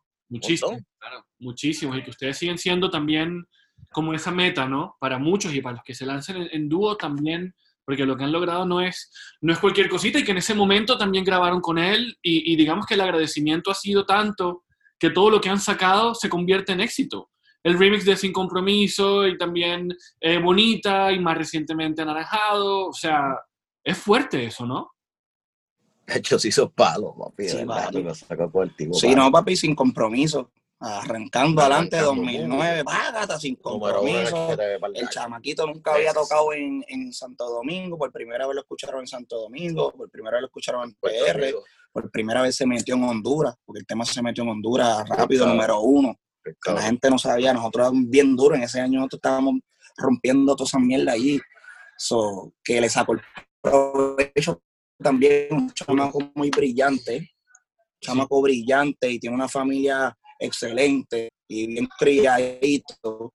[0.98, 1.98] Claro, muchísimos.
[1.98, 3.46] Y que ustedes siguen siendo también
[3.92, 4.96] como esa meta, ¿no?
[5.00, 8.24] Para muchos y para los que se lancen en, en dúo también, porque lo que
[8.24, 11.60] han logrado no es, no es cualquier cosita y que en ese momento también grabaron
[11.62, 14.64] con él y, y digamos que el agradecimiento ha sido tanto
[14.98, 17.32] que todo lo que han sacado se convierte en éxito.
[17.64, 23.36] El remix de Sin Compromiso y también eh, Bonita y más recientemente Anaranjado, o sea,
[23.84, 24.92] es fuerte eso, ¿no?
[26.08, 27.50] De hecho, se hizo palo, papi.
[27.50, 28.02] Sí, papi.
[28.04, 29.16] lo sacó por el tipo, Sí, papi.
[29.16, 30.52] no, papi, sin compromiso.
[30.84, 34.58] Arrancando adelante Arrancando 2009, págata, sin compromiso.
[34.96, 39.08] El chamaquito nunca había tocado en, en Santo Domingo, por primera vez lo escucharon en
[39.08, 41.54] Santo Domingo, por primera vez lo escucharon en PR,
[41.92, 45.46] por primera vez se metió en Honduras, porque el tema se metió en Honduras rápido,
[45.46, 46.16] número uno.
[46.44, 49.56] que la gente no sabía, nosotros bien duros, en ese año nosotros estábamos
[49.98, 51.40] rompiendo toda esa mierda allí,
[51.96, 53.22] so, que le sacó el
[53.62, 54.64] provecho
[55.02, 61.88] también, un chamaco muy brillante, un chamaco brillante y tiene una familia excelente y bien
[61.98, 63.34] criadito,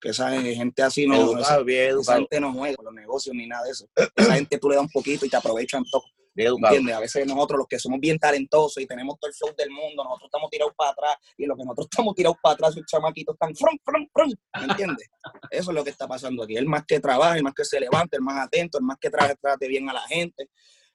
[0.00, 2.18] que esa gente así no, esa, Educado, bien esa educado.
[2.18, 4.84] gente no juega con los negocios ni nada de eso, esa gente tú le das
[4.84, 6.02] un poquito y te aprovechan todo.
[6.34, 6.94] ¿Entiendes?
[6.94, 10.02] A veces nosotros los que somos bien talentosos y tenemos todo el flow del mundo,
[10.04, 13.34] nosotros estamos tirados para atrás y los que nosotros estamos tirados para atrás, esos chamaquitos
[13.34, 15.08] están frum, frum, frum, ¿me entiendes?
[15.50, 16.56] Eso es lo que está pasando aquí.
[16.56, 19.10] El más que trabaja, el más que se levanta, el más atento, el más que
[19.10, 20.48] trate, trate bien a la gente,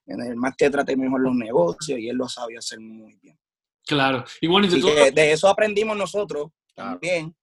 [0.08, 3.38] el más que trate mejor los negocios y él lo sabe hacer muy bien.
[3.86, 4.24] Claro.
[4.42, 6.92] Y bueno, y de Así todo- que de eso aprendimos nosotros Claro.
[6.92, 7.36] también.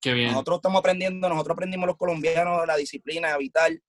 [0.00, 0.32] Qué bien.
[0.32, 3.80] Nosotros estamos aprendiendo, nosotros aprendimos los colombianos la disciplina vital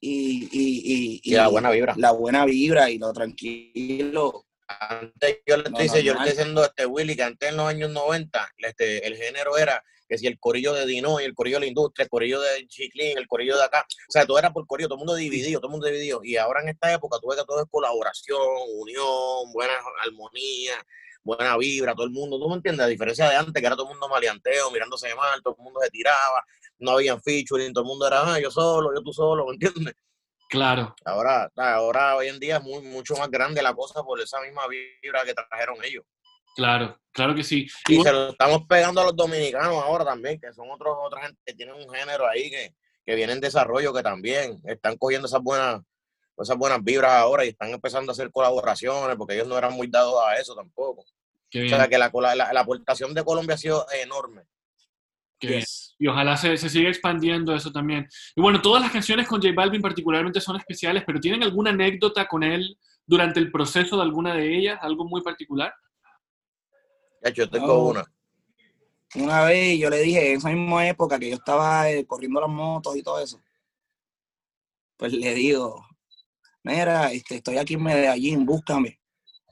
[0.00, 1.94] y, y, y, Y la buena vibra.
[1.96, 4.46] la buena vibra y lo tranquilo.
[4.68, 7.48] Antes yo le No, estoy diciendo, yo le estoy diciendo a este Willy que antes
[7.48, 11.24] en los años 90 este, el género era que si el corillo de Dino y
[11.24, 14.24] el corillo de la industria, el corillo de Chiclín, el corillo de acá, o sea,
[14.26, 16.20] todo era por corillo, todo el mundo dividido, todo el mundo dividido.
[16.22, 18.40] Y ahora en esta época tú ves que todo es colaboración,
[18.76, 19.72] unión, buena
[20.04, 20.74] armonía,
[21.24, 22.86] buena vibra, todo el mundo, ¿tú me entiendes?
[22.86, 25.80] A diferencia de antes, que era todo el mundo maleanteo, mirándose mal, todo el mundo
[25.82, 26.44] se tiraba,
[26.78, 29.94] no habían featuring, todo el mundo era, ah, yo solo, yo tú solo, ¿me entiendes?
[30.48, 30.94] Claro.
[31.04, 34.62] Ahora, ahora hoy en día es muy, mucho más grande la cosa por esa misma
[34.68, 36.04] vibra que trajeron ellos.
[36.54, 37.66] Claro, claro que sí.
[37.88, 40.96] Y Y bueno, se lo estamos pegando a los dominicanos ahora también, que son otros,
[41.04, 44.96] otra gente que tienen un género ahí que, que viene en desarrollo, que también están
[44.96, 45.82] cogiendo esas buenas,
[46.38, 49.88] esas buenas vibras ahora y están empezando a hacer colaboraciones, porque ellos no eran muy
[49.88, 51.02] dados a eso tampoco.
[51.02, 54.42] O sea que la, la, la aportación de Colombia ha sido enorme.
[55.40, 55.64] Bien.
[55.98, 58.08] Y ojalá se, se siga expandiendo eso también.
[58.34, 62.26] Y bueno, todas las canciones con J Balvin particularmente son especiales, pero ¿tienen alguna anécdota
[62.26, 64.78] con él durante el proceso de alguna de ellas?
[64.82, 65.72] ¿Algo muy particular?
[67.22, 67.78] De hecho, yo tengo No.
[67.84, 68.04] una.
[69.14, 72.50] Una vez yo le dije, en esa misma época que yo estaba eh, corriendo las
[72.50, 73.40] motos y todo eso,
[74.96, 75.86] pues le digo,
[76.64, 79.00] mira, este, estoy aquí en Medellín, búscame.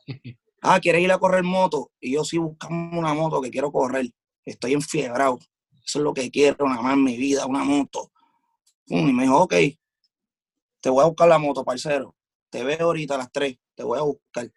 [0.67, 1.91] Ah, ¿quieres ir a correr moto?
[2.01, 4.07] Y yo sí, buscamos una moto que quiero correr.
[4.47, 5.39] Estoy enfiebrado.
[5.85, 8.11] Eso es lo que quiero, nada más en mi vida, una moto.
[8.87, 9.55] Y me dijo, ok,
[10.81, 12.17] te voy a buscar la moto, parcero.
[12.51, 14.51] Te veo ahorita a las 3, te voy a buscar.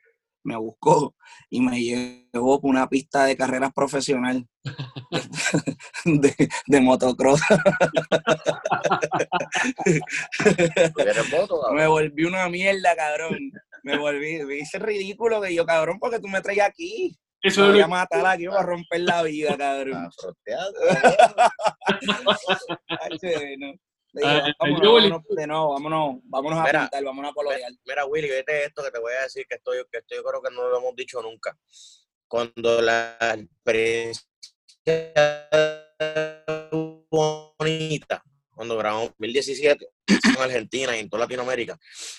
[0.43, 1.13] Me buscó
[1.49, 4.47] y me llevó por una pista de carreras profesional
[6.05, 7.41] de, de motocross.
[11.73, 13.51] Me volví una mierda, cabrón.
[13.83, 17.17] Me volví, me hice ridículo que yo, cabrón, porque tú me traes aquí.
[17.41, 20.10] Eso Me es voy lo- a matar aquí, me voy a romper la vida, cabrón.
[22.89, 23.10] Ah,
[24.13, 25.10] digo, Ah, vámonos, yo, Willy.
[25.10, 26.82] vámonos, de nuevo, vámonos, vámonos a Mira.
[26.82, 27.71] pintar, vámonos a colorear.
[27.86, 30.23] Mira, Willy, vete esto que te voy a decir que esto, yo- que esto yo
[30.23, 31.56] creo que no lo hemos dicho nunca.
[32.28, 34.23] Cuando la experiencia
[37.12, 38.23] bonita,
[38.56, 41.78] cuando grabamos 2017 en Argentina y en toda Latinoamérica,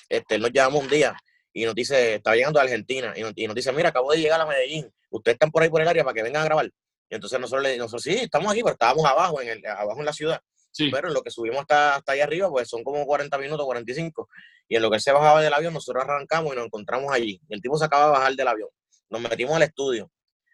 [0.09, 1.17] este, nos llamamos un día
[1.62, 4.18] y nos dice, está llegando a Argentina, y nos, y nos dice, mira, acabo de
[4.21, 6.66] llegar a Medellín, ustedes están por ahí por el área para que vengan a grabar.
[7.11, 10.05] Y entonces nosotros le nosotros sí, estamos aquí, pero estábamos abajo, en el, abajo en
[10.07, 10.40] la ciudad.
[10.71, 13.64] Sí, Pero en lo que subimos hasta, hasta allá arriba, pues son como 40 minutos,
[13.66, 14.29] 45.
[14.68, 17.40] Y en lo que él se bajaba del avión, nosotros arrancamos y nos encontramos allí.
[17.49, 18.68] Y el tipo se acaba de bajar del avión.
[19.09, 20.11] Nos metimos al estudio,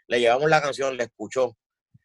[0.07, 1.57] le llevamos la canción, le escuchó,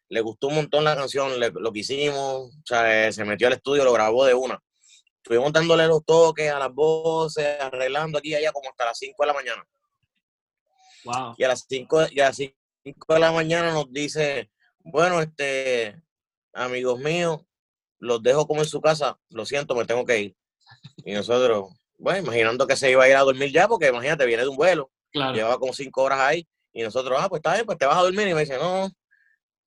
[0.08, 2.16] le gustó un montón la canción, le- lo que hicimos,
[2.50, 4.60] o sea, eh, se metió al estudio, lo grabó de una.
[5.22, 9.22] Estuvimos dándole los toques a las voces, arreglando aquí y allá como hasta las 5
[9.22, 9.66] de la mañana.
[11.04, 11.34] wow.
[11.36, 12.56] Y a las 5 y a las 5
[13.14, 16.02] de la mañana nos dice, bueno, este,
[16.54, 17.40] amigos míos,
[17.98, 20.36] los dejo como en su casa, lo siento, me tengo que ir.
[21.04, 24.42] Y nosotros, bueno, imaginando que se iba a ir a dormir ya, porque imagínate, viene
[24.42, 25.34] de un vuelo, Claro.
[25.34, 28.02] llevaba como cinco horas ahí, y nosotros, ah, pues está bien, pues te vas a
[28.02, 28.90] dormir, y me dice, no,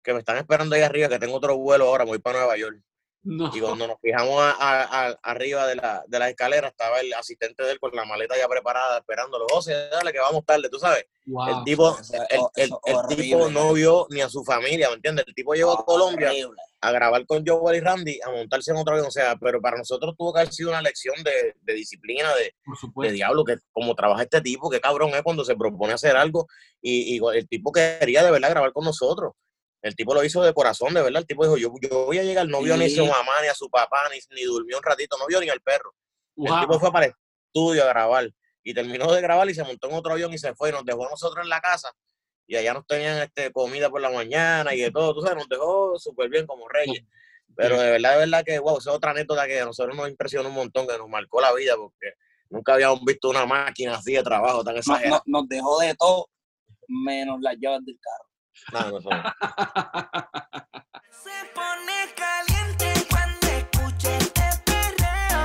[0.02, 2.56] que me están esperando ahí arriba, que tengo otro vuelo ahora, me voy para Nueva
[2.56, 2.80] York.
[3.22, 3.50] No.
[3.54, 7.12] Y cuando nos fijamos a- a- a- arriba de la, de la escalera, estaba el
[7.12, 10.78] asistente de él con la maleta ya preparada, esperándolo, José, dale, que vamos tarde, tú
[10.78, 11.04] sabes.
[11.26, 11.48] Wow.
[11.59, 15.26] El tipo, Eso el, el- tipo no vio ni a su familia, ¿me entiendes?
[15.28, 16.56] El tipo llegó a Colombia Horrible.
[16.80, 19.09] a grabar con Joel y Randy, a montarse en otro avión.
[19.09, 22.54] O sea, pero para nosotros tuvo que haber sido una lección de, de disciplina, de,
[22.64, 23.12] Por de supuesto.
[23.14, 26.46] diablo, que como trabaja este tipo, que cabrón es cuando se propone hacer algo.
[26.80, 29.35] Y, y el tipo quería de verdad grabar con nosotros.
[29.82, 31.20] El tipo lo hizo de corazón, de verdad.
[31.20, 33.48] El tipo dijo, yo, yo voy a llegar, no vio ni a su mamá, ni
[33.48, 35.94] a su papá, ni, ni durmió un ratito, no vio ni al perro.
[36.36, 37.14] El tipo fue para el
[37.46, 38.30] estudio a grabar.
[38.62, 40.84] y terminó de grabar y se montó en otro avión y se fue y nos
[40.84, 41.90] dejó a nosotros en la casa
[42.46, 45.48] y allá nos tenían este, comida por la mañana y de todo, tú sabes, nos
[45.48, 47.02] dejó súper bien como reyes.
[47.56, 50.08] Pero de verdad, de verdad que, wow, esa es otra anécdota que a nosotros nos
[50.08, 52.12] impresionó un montón, que nos marcó la vida, porque
[52.50, 55.22] nunca habíamos visto una máquina así de trabajo tan exagerada.
[55.26, 56.28] no- nos dejó de todo,
[56.88, 58.29] menos las llaves del carro.
[58.72, 59.10] No, no, no.
[61.10, 65.42] Se pone caliente cuando escucha este perreo.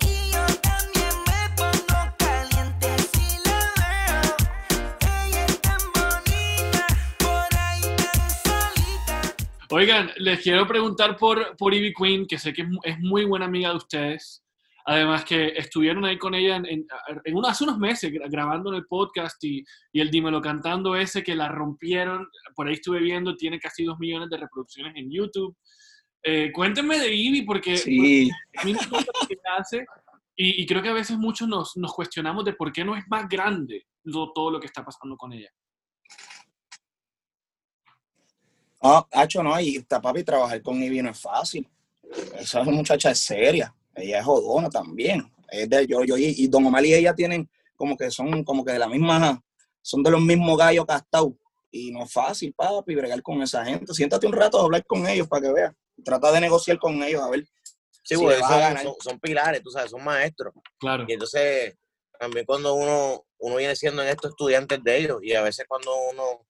[0.00, 4.36] Y yo también me pongo caliente si la veo.
[5.00, 6.86] Ella es tan bonita,
[7.18, 9.16] por ahí tan solita.
[9.70, 13.70] Oigan, les quiero preguntar por, por Ivy Queen, que sé que es muy buena amiga
[13.70, 14.42] de ustedes.
[14.90, 16.86] Además que estuvieron ahí con ella en, en,
[17.24, 20.96] en unos, hace unos meses gra- grabando en el podcast y, y el Dímelo Cantando
[20.96, 25.10] ese que la rompieron, por ahí estuve viendo, tiene casi dos millones de reproducciones en
[25.10, 25.54] YouTube.
[26.22, 29.84] Eh, cuéntenme de Ivy porque Sí, a mí me gusta lo que hace
[30.34, 33.04] y, y creo que a veces muchos nos, nos cuestionamos de por qué no es
[33.08, 35.50] más grande lo- todo lo que está pasando con ella.
[38.82, 41.68] no, Hacho, no, y papi, trabajar con Ivy no es fácil.
[42.38, 45.30] Esa muchacha es seria, ella es jodona también.
[45.50, 48.64] Es de, yo, yo y, y Don Omar y ella tienen como que son como
[48.64, 49.40] que de la misma,
[49.82, 51.32] son de los mismos gallos castados.
[51.70, 53.92] Y no es fácil, papi, bregar con esa gente.
[53.92, 55.74] Siéntate un rato a hablar con ellos para que veas.
[56.04, 57.44] Trata de negociar con ellos, a ver.
[58.02, 58.82] Sí, Si son, ganar.
[58.82, 60.54] son, son pilares, tú sabes, son maestros.
[60.78, 61.76] Claro, Y entonces,
[62.18, 65.94] también cuando uno, uno viene siendo en estos estudiantes de ellos, y a veces cuando
[66.10, 66.46] uno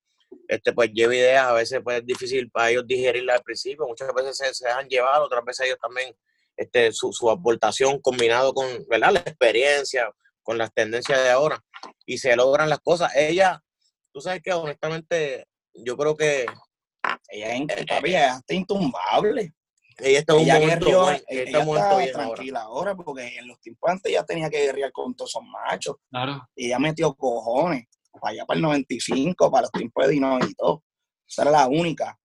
[0.47, 4.13] este, pues lleva ideas, a veces pues, es difícil para ellos digerirlas al principio, muchas
[4.15, 6.15] veces se, se dejan llevar, otras veces ellos también,
[6.59, 9.13] este, su, su aportación combinado con ¿verdad?
[9.13, 10.11] la experiencia,
[10.43, 11.65] con las tendencias de ahora,
[12.05, 13.15] y se logran las cosas.
[13.15, 13.63] Ella,
[14.13, 16.47] tú sabes que honestamente, yo creo que
[17.29, 19.55] Ella es, ella está intumbable.
[19.99, 22.35] ella está en un ella momento, guerrió, ella está en un momento está bien ahora.
[22.35, 22.97] tranquila ahora.
[22.97, 25.97] porque en los tiempos antes ya tenía que guerrear con todos esos machos.
[26.11, 26.49] claro.
[26.57, 27.87] Y ella metió cojones
[28.21, 30.83] para allá, para el 95, para los tiempos de Dino y todo.
[31.25, 32.19] Esa era la única.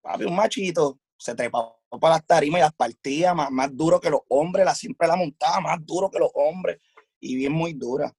[0.00, 4.10] Papi, un machito, se trepaba para las tarimas y las partía más, más duro que
[4.10, 6.78] los hombres, la siempre la montaba más duro que los hombres.
[7.20, 8.12] Y bien muy dura.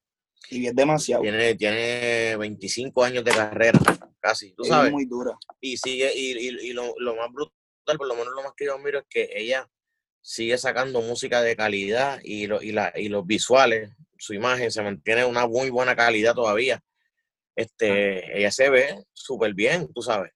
[0.50, 1.22] Y bien demasiado.
[1.22, 3.80] Tiene, tiene 25 años de carrera,
[4.20, 4.88] casi, tú sabes.
[4.88, 5.38] es muy dura.
[5.62, 8.66] y sigue y, y- y lo, lo más brutal, por lo menos lo más que
[8.66, 9.70] yo miro es que ella
[10.22, 14.82] sigue sacando música de calidad y, lo- y, la, y los visuales, su imagen se
[14.82, 16.82] mantiene una muy buena calidad todavía.
[17.56, 20.32] Este, ella se ve súper bien, tú sabes.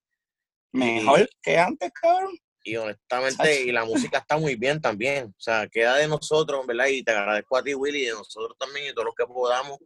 [0.72, 2.38] Mejor que antes, cabrón.
[2.64, 5.34] Y honestamente, y la música está muy bien también.
[5.38, 6.88] O sea, queda de nosotros, ¿verdad?
[6.88, 9.80] Y te agradezco a ti, Willy, y de nosotros también, y todos los que podamos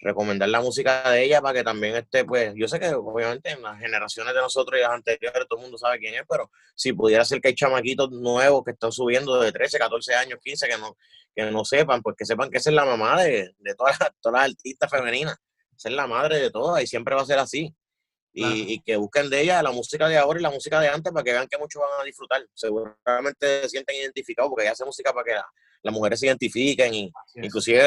[0.00, 3.62] recomendar la música de ella para que también esté, pues, yo sé que obviamente en
[3.62, 6.92] las generaciones de nosotros y las anteriores todo el mundo sabe quién es, pero si
[6.92, 10.78] pudiera ser que hay chamaquitos nuevos que están subiendo de 13, 14 años, 15, que
[10.78, 10.96] no,
[11.34, 14.10] que no sepan, pues que sepan que esa es la mamá de, de todas, las,
[14.20, 15.36] todas las artistas femeninas.
[15.76, 17.74] Esa es la madre de todas y siempre va a ser así.
[18.32, 18.54] Y, Claro.
[18.56, 21.24] y que busquen de ella la música de ahora y la música de antes para
[21.24, 22.46] que vean que muchos van a disfrutar.
[22.54, 25.46] Seguramente se sienten identificados porque ella hace música para que la-
[25.82, 27.82] las mujeres se identifiquen y inclusive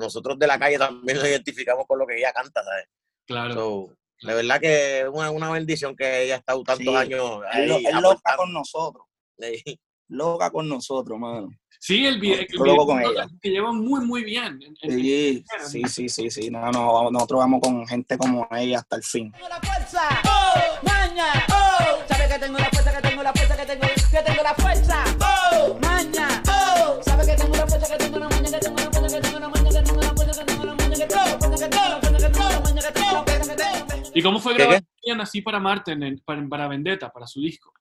[0.00, 2.86] nosotros de la calle también nos identificamos con lo que ella canta, ¿sabes?
[3.26, 3.54] Claro.
[3.54, 3.96] So,
[4.26, 7.42] de verdad que es una, una bendición que ella ha estado tantos Sí, años lo-
[7.46, 7.68] ahí
[8.00, 9.04] loca con nosotros.
[9.38, 9.78] Sí.
[10.08, 11.48] Loca con nosotros, mano.
[11.78, 13.26] Sí, el video, Estoy loco con ella.
[13.40, 14.58] que lleva muy, muy bien.
[14.62, 16.50] En- en- Sí, sí, sí, sí, sí.
[16.50, 19.30] No, no, nosotros vamos con gente como ella hasta el fin.
[19.32, 23.56] tengo la fuerza, oh, maña, oh, sabe que tengo la fuerza, que tengo la fuerza,
[23.56, 28.04] que tengo, que tengo la fuerza, oh, maña, oh, sabe que tengo la fuerza, que
[28.04, 30.44] tengo la maña, que tengo la fuerza, que tengo la maña, que tengo la fuerza,
[30.44, 32.60] que tengo la maña, que tengo la fuerza, que tengo la fuerza, que tengo la
[32.60, 34.10] maña, que tengo la fuerza, que tengo la fuerza.
[34.14, 34.82] ¿Y cómo fue ¿Qué, grabar
[35.16, 37.72] Nací para Marte en el- para, para Vendetta, para su disco?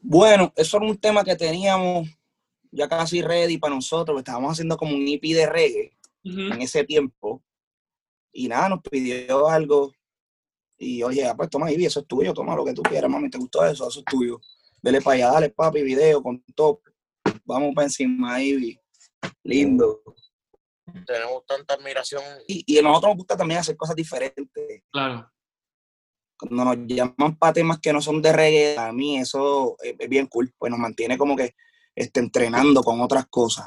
[0.00, 2.08] Bueno, eso era un tema que teníamos
[2.70, 4.18] ya casi ready para nosotros.
[4.18, 7.42] Estábamos haciendo como un EP de reggae en ese tiempo.
[8.32, 9.92] Y nada, nos pidió algo.
[10.76, 13.30] Y oye, ah, pues toma Ivy, eso es tuyo, toma lo que tú quieras, mami,
[13.30, 13.88] ¿te gustó eso?
[13.88, 14.40] Eso es tuyo.
[14.82, 16.80] Dele para allá, dale papi, video con top.
[17.44, 18.78] Vamos para encima, Ivy.
[19.44, 20.02] Lindo.
[21.06, 22.22] Tenemos tanta admiración.
[22.46, 24.82] Y, y a nosotros nos gusta también hacer cosas diferentes.
[24.90, 25.30] Claro.
[26.38, 30.08] Cuando nos llaman para temas que no son de reggae, a mí eso es, es
[30.08, 31.54] bien cool, pues nos mantiene como que
[31.94, 33.66] este, entrenando con otras cosas.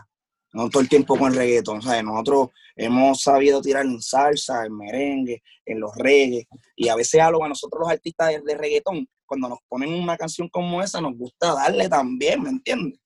[0.53, 2.04] No todo el tiempo con el reggaetón, ¿sabes?
[2.04, 7.29] Nosotros hemos sabido tirar en salsa, en merengue, en los reggae, y a veces a,
[7.29, 11.02] lo- a nosotros los artistas de, de reggaetón, cuando nos ponen una canción como esa,
[11.02, 13.00] nos gusta darle también, ¿me entiendes?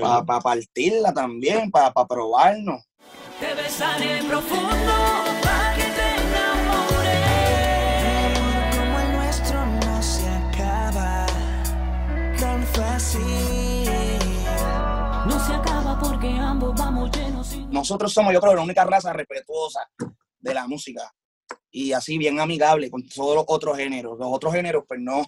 [0.00, 0.42] Para Ujú.
[0.42, 2.82] partirla también, para probarnos.
[3.38, 4.92] Te besaré profundo
[17.88, 19.80] nosotros somos, yo creo, la única raza respetuosa
[20.40, 21.12] de la música
[21.70, 24.18] y así bien amigable con todos los otros géneros.
[24.18, 25.22] Los otros géneros, pues no,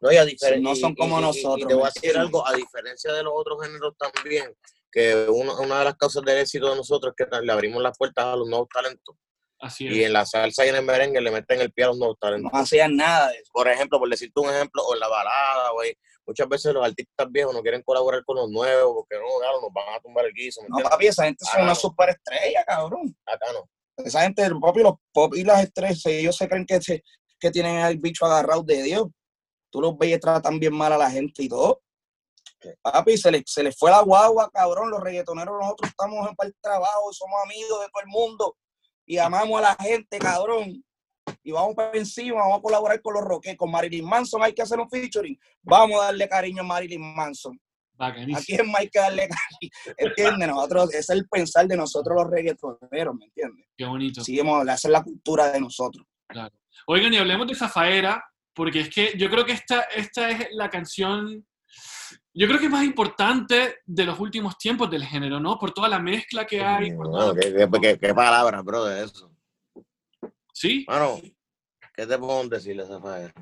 [0.00, 0.24] No, y a
[0.60, 2.54] no son y- como y- y- nosotros, Y te voy ¿me a decir algo, a
[2.54, 4.56] diferencia de los otros géneros también,
[4.90, 7.96] que una, una de las causas del éxito de nosotros es que le abrimos las
[7.98, 9.14] puertas a los nuevos talentos.
[9.60, 10.06] Así Y es.
[10.06, 12.28] en la salsa y en el merengue le meten el pie a los nuevos no
[12.28, 12.50] talentos.
[12.54, 13.50] hacían nada de eso.
[13.52, 15.94] Por ejemplo, por decirte un ejemplo, o en la balada, güey.
[16.26, 19.72] Muchas veces los artistas viejos no quieren colaborar con los nuevos porque no, claro, nos
[19.72, 20.62] van a tumbar el guiso.
[20.62, 23.16] ¿me No, papi, esa gente son Ah, una superestrella, cabrón.
[23.26, 23.68] Acá no.
[24.04, 27.02] Esa gente, papi, los pop y las estrellas, ellos se creen que, se-
[27.38, 29.08] que tienen al bicho agarrado de Dios.
[29.70, 31.80] Tú los ves y tratan bien mal a la gente y todo.
[32.82, 34.90] Papi, se les, se les fue la guagua, cabrón.
[34.90, 38.56] Los reggaetoneros, nosotros estamos en para el trabajo, somos amigos de todo el mundo
[39.06, 40.84] y amamos a la gente, cabrón.
[41.42, 44.42] Y vamos para encima, vamos a colaborar con los rockeros, con Marilyn Manson.
[44.42, 45.38] Hay que hacer un featuring.
[45.62, 47.58] Vamos a darle cariño a Marilyn Manson.
[47.98, 48.40] ¿A Bacanísimo.
[48.46, 49.72] quién más hay que darle cariño?
[49.96, 50.48] ¿Entiendes?
[50.48, 53.66] Nosotros, es el pensar de nosotros los reggaetoneros, ¿me entiendes?
[53.76, 54.22] Qué bonito.
[54.24, 56.06] Seguimos, esa es la cultura de nosotros.
[56.86, 58.22] Oigan, y hablemos de Zafaera,
[58.54, 61.46] porque es que yo creo que esta, esta es la canción,
[62.32, 65.58] yo creo que es más importante de los últimos tiempos del género, ¿no?
[65.58, 66.92] Por toda la mezcla que hay.
[66.92, 69.30] por No, todo- ¿qué, qué, qué- qué palabras, bro, de eso.
[70.60, 70.84] ¿Sí?
[70.86, 71.18] Mano,
[71.96, 73.32] ¿qué te puedo decirle faera?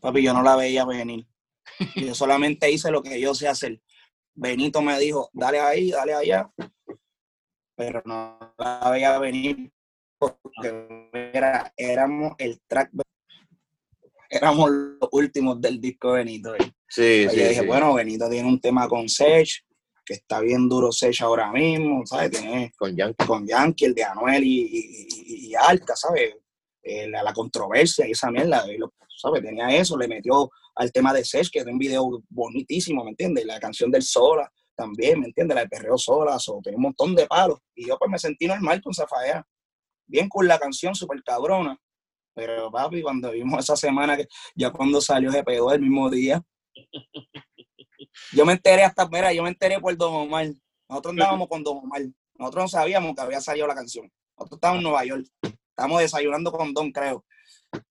[0.00, 1.24] Papi, yo no la veía venir.
[1.94, 3.80] Yo solamente hice lo que yo sé hacer.
[4.34, 6.50] Benito me dijo, dale ahí, dale allá.
[7.76, 9.70] Pero no la veía venir
[10.18, 12.90] porque era, éramos el track,
[14.28, 16.56] éramos los últimos del disco de Benito.
[16.56, 17.66] Y Sí, yo sí, dije, sí.
[17.66, 19.64] bueno, Benito tiene un tema con Sech,
[20.08, 22.30] que está bien duro Sech ahora mismo, ¿sabes?
[22.30, 23.26] Tiene Con Yankee.
[23.26, 26.34] con Yankee, el de Anuel y, y- y- y Alta, ¿sabes?
[26.82, 29.42] Eh, la, la controversia y esa mierda, lo- ¿sabes?
[29.42, 33.44] Tenía eso, le metió al tema de Sech, que es un video bonitísimo, ¿me entiendes?
[33.44, 35.54] La canción del Sola también, ¿me entiendes?
[35.56, 37.58] La de Perreo Sola, so, tenía un montón de palos.
[37.74, 39.46] Y yo pues me sentí normal con Zafaera.
[40.06, 41.76] Bien con la canción, súper cabrona.
[42.34, 46.42] Pero papi, cuando vimos esa semana, que ya cuando salió se pegó el mismo día.
[48.32, 50.46] Yo me enteré hasta, mira, yo me enteré por Don Omar.
[50.88, 52.02] Nosotros andábamos con Don Omar.
[52.34, 54.10] Nosotros no sabíamos que había salido la canción.
[54.36, 55.26] Nosotros estábamos en Nueva York.
[55.42, 57.24] Estábamos desayunando con Don, creo.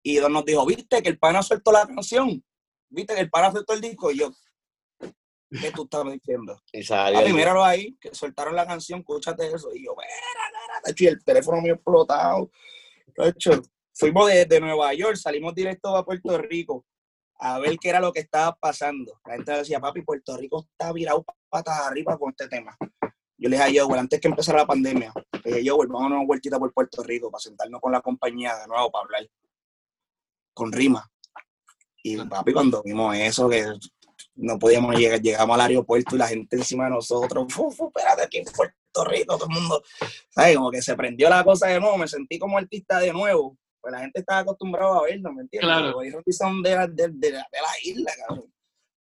[0.02, 2.44] Y Don nos dijo, ¿viste que el pana suelto la canción?
[2.90, 4.12] ¿Viste que el pana suelto el disco?
[4.12, 4.32] Y yo,
[5.00, 6.62] ¿qué tú estás diciendo?
[6.72, 7.20] Y salió.
[7.20, 9.74] Papi, míralo ahí, que soltaron la canción, escúchate eso.
[9.74, 10.10] Y yo, mira,
[10.52, 12.50] mira, tacho, y el teléfono mío explotado.
[13.94, 16.86] Fuimos de, de Nueva York, salimos directo a Puerto Rico
[17.40, 19.20] a ver qué era lo que estaba pasando.
[19.26, 22.76] La gente decía, papi, Puerto Rico está virado patas arriba con este tema.
[23.38, 25.14] Yo le dije a Joel, antes que empezara la pandemia,
[25.44, 28.56] le dije, Joel, vamos a una vueltita por Puerto Rico para sentarnos con la compañía
[28.58, 29.30] de nuevo para hablar
[30.54, 31.08] con rima.
[32.02, 33.66] Y papi, cuando vimos eso, que
[34.36, 38.24] no podíamos llegar, llegamos al aeropuerto y la gente encima de nosotros, fu, fu, espérate,
[38.24, 39.84] aquí en Puerto Rico, todo el mundo,
[40.30, 40.56] ¿sabes?
[40.56, 43.58] Como que se prendió la cosa de nuevo, me sentí como artista de nuevo.
[43.88, 45.70] Pues la gente estaba acostumbrada a vernos, ¿me entiendes?
[45.70, 45.86] Claro.
[45.86, 48.54] Los Boys son de la, de, de la, de la isla, cabrón.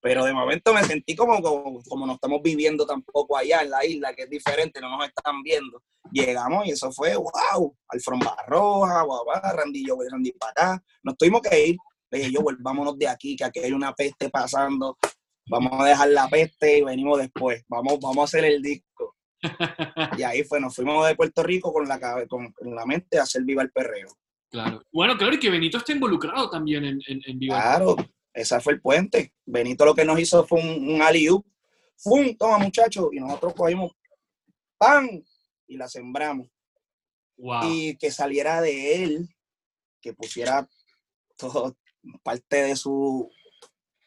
[0.02, 3.82] Pero de momento me sentí como, como, como no estamos viviendo tampoco allá en la
[3.86, 5.82] isla, que es diferente, no nos están viendo.
[6.12, 9.24] Llegamos y eso fue, wow, Alfomba Roja, guau,
[9.56, 10.84] Randy yo, Randy para acá.
[11.02, 11.76] Nos tuvimos que ir.
[12.10, 14.98] Le dije yo, vámonos de aquí, que aquí hay una peste pasando.
[15.46, 17.64] Vamos a dejar la peste y venimos después.
[17.68, 19.16] Vamos, vamos a hacer el disco.
[20.18, 23.22] Y ahí fue, nos fuimos de Puerto Rico con la, con, con la mente a
[23.22, 24.08] hacer viva el perreo.
[24.50, 24.82] Claro.
[24.92, 27.60] Bueno, claro, y que Benito está involucrado también en, en, en Viva.
[27.60, 27.96] Claro,
[28.32, 29.32] ese fue el puente.
[29.44, 31.44] Benito lo que nos hizo fue un, un alley-oop.
[31.96, 32.36] ¡Fum!
[32.36, 33.08] Toma, muchachos.
[33.12, 33.92] Y nosotros cogimos
[34.78, 35.08] ¡pam!
[35.66, 36.48] Y la sembramos.
[37.36, 37.62] Wow.
[37.64, 39.28] Y que saliera de él,
[40.00, 40.68] que pusiera
[41.36, 41.76] todo
[42.22, 43.30] parte de su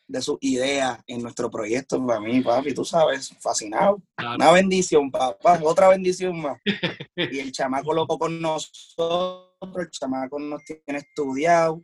[0.07, 4.01] de su idea en nuestro proyecto, para mí, papi, tú sabes, fascinado.
[4.15, 4.35] Claro.
[4.35, 6.59] Una bendición, papá, otra bendición más.
[7.15, 11.81] Y el chamaco loco con nosotros, el chamaco nos tiene estudiado.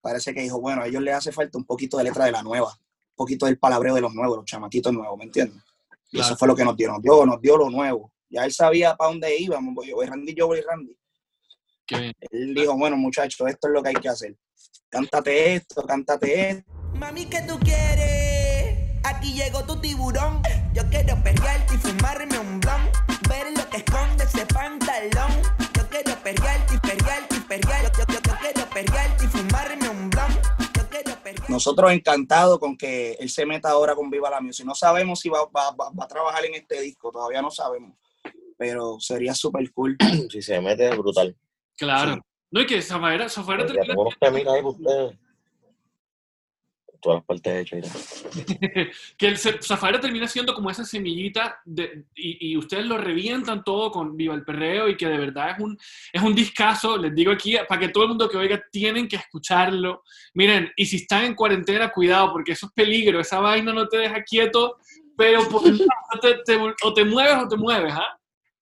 [0.00, 2.42] Parece que dijo, bueno, a ellos les hace falta un poquito de letra de la
[2.42, 5.62] nueva, un poquito del palabreo de los nuevos, los chamaquitos nuevos, ¿me entiendes?
[6.10, 6.26] Y Claro.
[6.26, 8.12] eso fue lo que nos dio, nos dio, nos dio lo nuevo.
[8.28, 10.96] Ya él sabía para dónde íbamos, pues yo voy Randy, yo voy Randy.
[11.86, 12.12] Qué bien.
[12.30, 14.36] Él dijo, bueno, muchachos, esto es lo que hay que hacer.
[14.88, 16.72] Cántate esto, cántate esto.
[16.94, 19.00] Mami, ¿qué tú quieres?
[19.04, 20.42] Aquí llegó tu tiburón.
[20.74, 22.90] Yo quiero perrearte y fumarme un blon.
[31.56, 34.66] Nosotros encantados con que él se meta ahora con Viva la Music.
[34.66, 37.96] No sabemos si va, va- va- va a trabajar en este disco, todavía no sabemos.
[38.58, 39.96] Pero sería súper cool.
[40.30, 41.34] Si se mete, es brutal.
[41.78, 42.14] Claro.
[42.14, 42.20] Sí.
[42.50, 45.18] No, y que Zafaera, Zafaera Ya termina- tengo unos temitas ahí para ustedes.
[47.00, 48.24] Todas las partes hechas.
[48.36, 48.90] y tal.
[49.16, 53.62] que el Za- Zafaera termina siendo como esa semillita de- y, y ustedes lo revientan
[53.64, 55.78] todo con Viva el Perreo y que de verdad es un,
[56.12, 59.16] es un discazo, les digo aquí, para que todo el mundo que oiga tienen que
[59.16, 60.02] escucharlo.
[60.34, 63.98] Miren, y si están en cuarentena, cuidado, porque eso es peligro, esa vaina no te
[63.98, 64.76] deja quieto,
[65.16, 65.62] pero por
[66.20, 68.18] te- te- o te mueves o te mueves, ¿ah?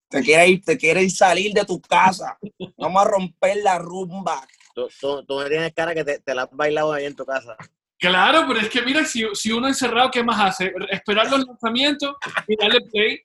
[0.07, 2.37] Te quieres ir, te quieres salir de tu casa.
[2.77, 4.47] Vamos a romper la rumba.
[4.73, 7.25] Tú, tú, tú me tienes cara que te, te la has bailado ahí en tu
[7.25, 7.55] casa.
[7.99, 10.73] Claro, pero es que mira, si, si uno encerrado, ¿qué más hace?
[10.89, 12.15] Esperar los lanzamientos
[12.47, 13.19] y darle play.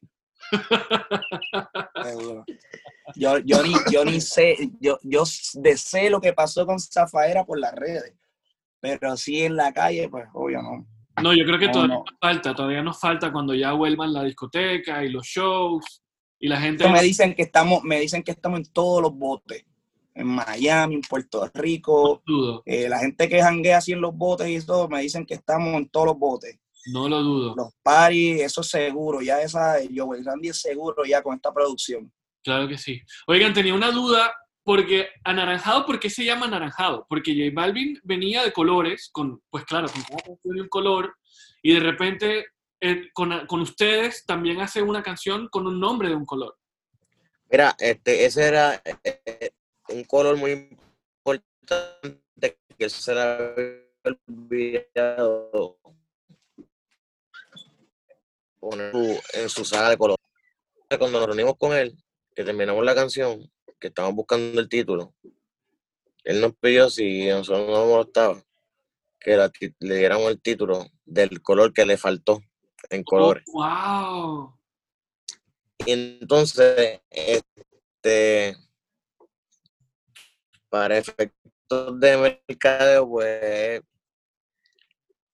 [2.05, 2.45] Seguro.
[3.17, 7.45] Yo, yo, ni, yo ni sé, yo, yo de sé lo que pasó con Zafaera
[7.45, 8.15] por las redes,
[8.81, 10.87] pero sí en la calle, pues obvio no.
[11.23, 12.05] No, yo creo que No, todavía no.
[12.05, 16.03] nos falta, todavía nos falta cuando ya vuelvan la discoteca y los shows
[16.39, 16.89] y la gente...
[16.89, 19.65] Me dicen que estamos, me dicen que estamos en todos los botes,
[20.15, 24.01] en Miami, en Puerto Rico, No lo dudo, eh, la gente que janguea así en
[24.01, 26.59] los botes y todo, me dicen que estamos en todos los botes.
[26.93, 27.55] no lo dudo.
[27.57, 32.13] Los paris, eso es seguro, ya esa, Joel Randy es seguro ya con esta producción.
[32.43, 33.01] Claro que sí.
[33.27, 37.07] Oigan, tenía una duda porque anaranjado, ¿por qué se llama anaranjado?
[37.09, 41.15] Porque J Balvin venía de colores, con, pues claro, con cada canción y un color,
[41.63, 42.47] y de repente
[42.81, 46.57] eh, con, con ustedes también hace una canción con un nombre de un color.
[47.51, 49.51] Mira, este, ese era eh,
[49.93, 50.69] un color muy
[51.25, 55.79] importante que se le había olvidado
[58.59, 58.93] poner
[59.35, 60.17] en su saga de color.
[60.99, 61.97] Cuando nos reunimos con él,
[62.35, 65.15] que terminamos la canción, que estábamos buscando el título,
[66.25, 68.43] él nos pidió si a nosotros no molestaba
[69.19, 72.43] que la le diéramos el título del color que le faltó
[72.89, 73.45] en colores.
[73.53, 74.55] ¡Wow!
[75.85, 78.57] Y entonces, este,
[80.71, 83.83] para efectos de mercadeo, pues,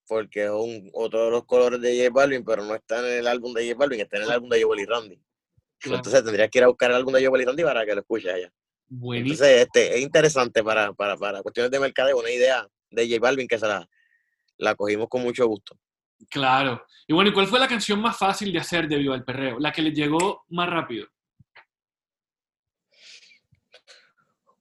[0.08, 3.26] porque es un, otro de los colores de J Balvin, pero no está en el
[3.26, 5.20] álbum de J Balvin, está en el álbum de Joel y Randy.
[5.78, 5.98] Claro.
[5.98, 8.00] Entonces tendrías que ir a buscar el álbum de Joel y Randy para que lo
[8.00, 8.52] escuches allá.
[8.88, 9.44] Buenísimo.
[9.44, 13.48] Entonces, este, es interesante para, para, para cuestiones de mercadeo, una idea de J Balvin
[13.48, 13.88] que se la,
[14.58, 15.76] la cogimos con mucho gusto.
[16.30, 16.84] Claro.
[17.06, 19.58] Y bueno, ¿y cuál fue la canción más fácil de hacer de Viva el Perreo?
[19.58, 21.06] La que les llegó más rápido.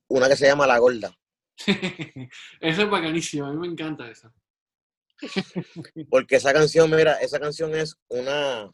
[0.08, 1.18] Una que se llama La Gorda.
[2.60, 4.34] esa es bacanísima, a mí me encanta esa.
[6.10, 8.72] Porque esa canción, mira, esa canción es una.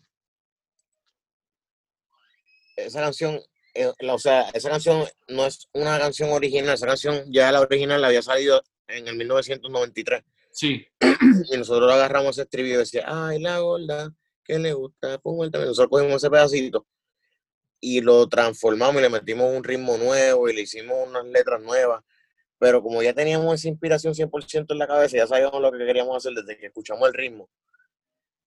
[2.76, 3.40] Esa canción,
[3.76, 7.62] eh, la- o sea, esa canción no es una canción original, esa canción ya la
[7.62, 10.24] original había salido en el 1993.
[10.52, 10.86] Sí,
[11.52, 14.12] Y nosotros agarramos ese estribillo y decía, ay, la gorda,
[14.44, 15.70] que le gusta, pongo el también.
[15.70, 16.88] Nosotros cogimos ese pedacito
[17.82, 22.04] y lo transformamos y le metimos un ritmo nuevo y le hicimos unas letras nuevas.
[22.60, 26.16] Pero como ya teníamos esa inspiración 100% en la cabeza, ya sabíamos lo que queríamos
[26.16, 27.50] hacer desde que escuchamos el ritmo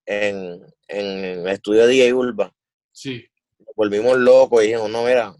[0.06, 2.54] en, en el estudio de DJ Urba.
[2.92, 3.26] sí.
[3.56, 5.34] Nos volvimos locos y dijimos, no, mira,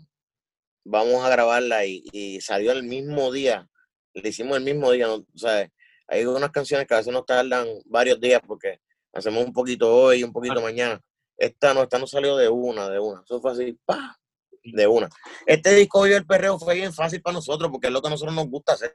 [0.85, 3.69] vamos a grabarla y, y salió el mismo día.
[4.15, 5.15] Le hicimos el mismo día, ¿no?
[5.15, 5.69] o sea,
[6.07, 8.81] hay unas canciones que a veces nos tardan varios días porque
[9.13, 11.01] hacemos un poquito hoy y un poquito mañana.
[11.37, 13.23] Esta no, esta no salió de una, de una.
[13.23, 14.17] Eso fue así, pa,
[14.63, 15.09] de una.
[15.47, 18.11] Este disco hoy el perreo fue bien fácil para nosotros porque es lo que a
[18.11, 18.95] nosotros nos gusta hacer.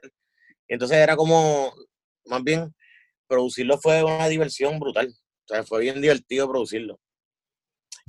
[0.68, 1.72] Entonces era como,
[2.26, 2.74] más bien,
[3.26, 5.08] producirlo fue una diversión brutal.
[5.08, 7.00] O sea, fue bien divertido producirlo.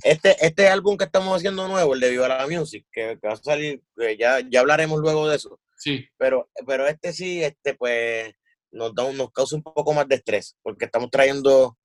[0.02, 3.34] Este, este álbum que estamos haciendo nuevo, el de Viva la Music, que, que va
[3.34, 5.60] a salir, que ya, ya hablaremos luego de eso.
[5.76, 8.32] Sí, Pero, pero este sí, este pues
[8.70, 11.76] nos, da, nos causa un poco más de estrés, porque estamos trayendo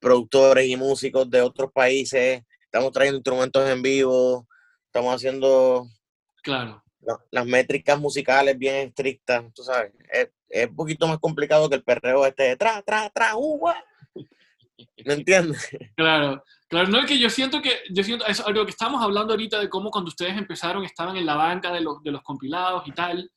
[0.00, 4.46] productores y músicos de otros países, estamos trayendo instrumentos en vivo,
[4.86, 5.86] estamos haciendo
[6.42, 6.82] claro.
[7.00, 9.92] la- las métricas musicales bien estrictas, tú sabes.
[10.12, 13.74] Es, es un poquito más complicado que el perreo este de tra, tra, tra, guau.
[15.04, 15.68] ¿Me entiendes?
[15.96, 19.32] Claro, claro, no es que yo siento que, yo siento, eso, algo que estamos hablando
[19.32, 22.82] ahorita de cómo cuando ustedes empezaron estaban en la banca de los, de los compilados
[22.86, 23.30] y tal,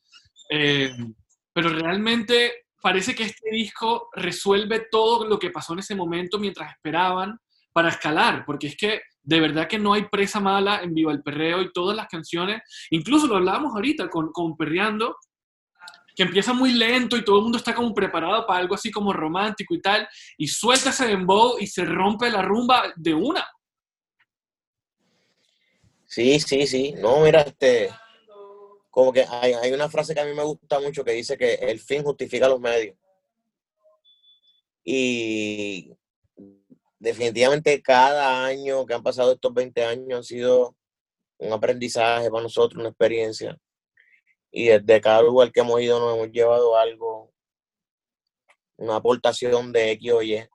[0.49, 0.91] eh,
[1.53, 6.71] pero realmente parece que este disco resuelve todo lo que pasó en ese momento mientras
[6.71, 7.39] esperaban
[7.73, 11.21] para escalar, porque es que de verdad que no hay presa mala en Viva el
[11.21, 15.15] Perreo y todas las canciones, incluso lo hablábamos ahorita con, con Perreando,
[16.15, 19.13] que empieza muy lento y todo el mundo está como preparado para algo así como
[19.13, 20.07] romántico y tal,
[20.37, 23.47] y suelta ese dembow y se rompe la rumba de una.
[26.05, 26.95] Sí, sí, sí.
[26.97, 27.91] No, mira, este,
[28.89, 31.55] como que hay, hay una frase que a mí me gusta mucho que dice que
[31.55, 32.95] el fin justifica los medios.
[34.83, 35.93] Y
[36.97, 40.75] definitivamente cada año que han pasado estos 20 años han sido
[41.37, 43.57] un aprendizaje para nosotros, una experiencia.
[44.51, 47.31] Y desde cada lugar que hemos ido nos hemos llevado algo
[48.77, 50.47] una aportación de X o Y.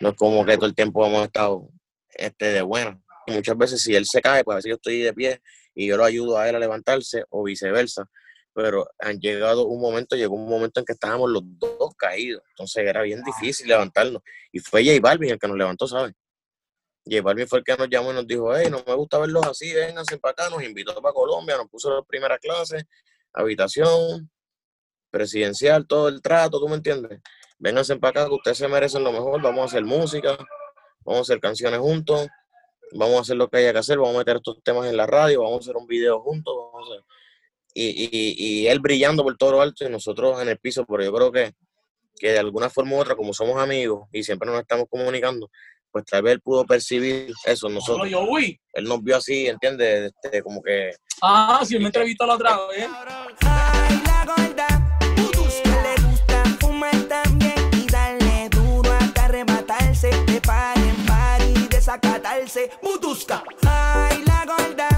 [0.00, 1.68] No es como que todo el tiempo hemos estado
[2.14, 3.00] este, de buena.
[3.26, 5.42] Y muchas veces si él se cae, pues a veces yo estoy de pie
[5.78, 8.10] y yo lo ayudo a él a levantarse o viceversa.
[8.52, 12.42] Pero han llegado un momento, llegó un momento en que estábamos los dos caídos.
[12.50, 14.20] Entonces era bien difícil levantarnos.
[14.50, 16.14] Y fue J Balvin el que nos levantó, ¿sabes?
[17.08, 19.46] J Balvin fue el que nos llamó y nos dijo, hey, no me gusta verlos
[19.46, 22.88] así, vénganse para acá, nos invitó para Colombia, nos puso la primera clase,
[23.32, 24.28] habitación,
[25.12, 27.20] presidencial, todo el trato, ¿tú me entiendes?
[27.60, 30.36] Vénganse para acá, que ustedes se merecen lo mejor, vamos a hacer música,
[31.04, 32.26] vamos a hacer canciones juntos,
[32.92, 35.06] vamos a hacer lo que haya que hacer, vamos a meter estos temas en la
[35.06, 37.04] radio, vamos a hacer un video juntos, vamos a hacer...
[37.74, 41.04] Y, y, y él brillando por todo lo alto y nosotros en el piso, pero
[41.04, 41.52] yo creo que,
[42.18, 45.48] que de alguna forma u otra, como somos amigos y siempre nos estamos comunicando,
[45.90, 48.08] pues tal vez él pudo percibir eso nosotros.
[48.08, 48.58] yo, uy.
[48.72, 50.12] Él nos vio así, ¿entiendes?
[50.22, 52.88] Este, como que Ah, si él me entrevistó la otra vez.
[62.82, 63.42] Butusca.
[63.66, 64.88] Ay, la gorda,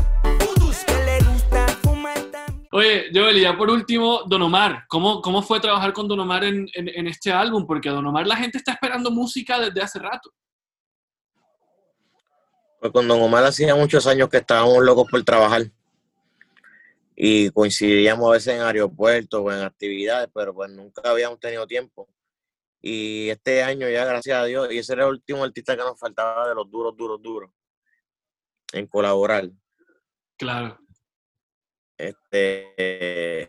[0.86, 2.68] que le gusta fumar también.
[2.72, 4.84] Oye, Joel, y ya por último, Don Omar.
[4.88, 7.66] ¿Cómo, cómo fue trabajar con Don Omar en, en, en este álbum?
[7.66, 10.30] Porque a Don Omar la gente está esperando música desde hace rato.
[12.80, 15.62] Pues con Don Omar hacía muchos años que estábamos locos por trabajar.
[17.14, 22.08] Y coincidíamos a veces en aeropuertos o en actividades, pero pues nunca habíamos tenido tiempo.
[22.80, 25.98] Y este año ya, gracias a Dios, y ese era el último artista que nos
[25.98, 27.50] faltaba de los duros, duros, duros,
[28.72, 29.50] en colaborar.
[30.36, 30.78] Claro.
[31.98, 33.48] Este,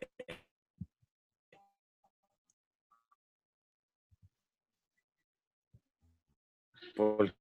[6.95, 7.33] porque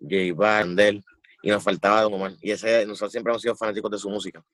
[0.00, 1.02] J Bandel
[1.42, 4.44] y nos faltaba Don Omar y ese nosotros siempre hemos sido fanáticos de su música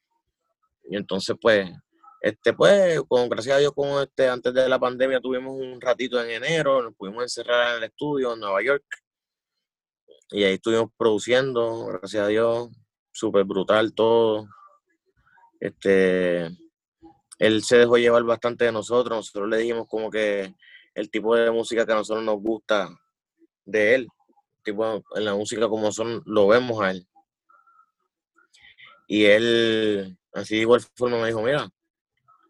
[0.93, 1.70] y entonces pues
[2.20, 6.22] este pues con gracias a Dios con este antes de la pandemia tuvimos un ratito
[6.22, 8.84] en enero nos pudimos encerrar en el estudio en Nueva York
[10.30, 12.68] y ahí estuvimos produciendo gracias a Dios
[13.11, 14.47] súper brutal todo
[15.61, 16.51] este
[17.38, 20.55] él se dejó llevar bastante de nosotros nosotros le dijimos como que
[20.95, 22.88] el tipo de música que a nosotros nos gusta
[23.64, 24.09] de él
[24.62, 27.07] tipo en la música como son, lo vemos a él.
[29.07, 31.68] Y él, así de igual forma, me dijo, mira,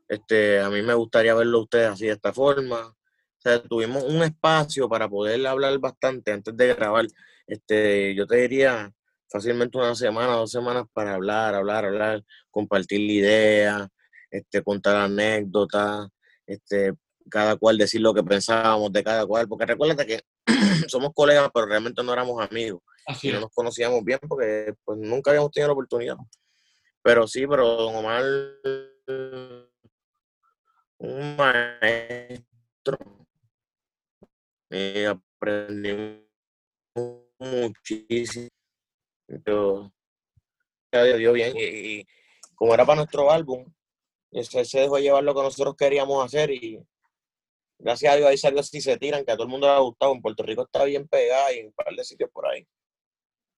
[0.08, 2.88] este, a mí me gustaría verlo a ustedes así de esta forma.
[2.88, 7.06] O sea, tuvimos un espacio para poder hablar bastante antes de grabar.
[7.46, 8.92] Este, yo te diría
[9.30, 13.88] fácilmente una semana, dos semanas para hablar, hablar, hablar, compartir ideas,
[14.30, 16.08] este, contar anécdotas,
[16.46, 16.92] este,
[17.30, 20.20] cada cual decir lo que pensábamos de cada cual, porque recuérdate que
[20.88, 24.98] somos colegas, pero realmente no éramos amigos Así y no nos conocíamos bien porque pues
[24.98, 26.16] nunca habíamos tenido la oportunidad.
[27.02, 28.22] Pero sí, pero Don Omar,
[30.98, 32.98] un maestro,
[34.70, 36.24] y aprendí
[37.38, 38.48] muchísimo.
[39.28, 39.90] Yo,
[40.92, 42.04] Dios, bien, y,
[42.54, 43.64] como era para nuestro álbum,
[44.42, 46.80] se dejó llevar lo que nosotros queríamos hacer y
[47.78, 49.78] gracias a Dios ahí salió así se tiran, que a todo el mundo le ha
[49.78, 50.12] gustado.
[50.12, 52.66] En Puerto Rico está bien pegada y en un par de sitios por ahí.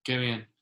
[0.03, 0.54] Qué bien.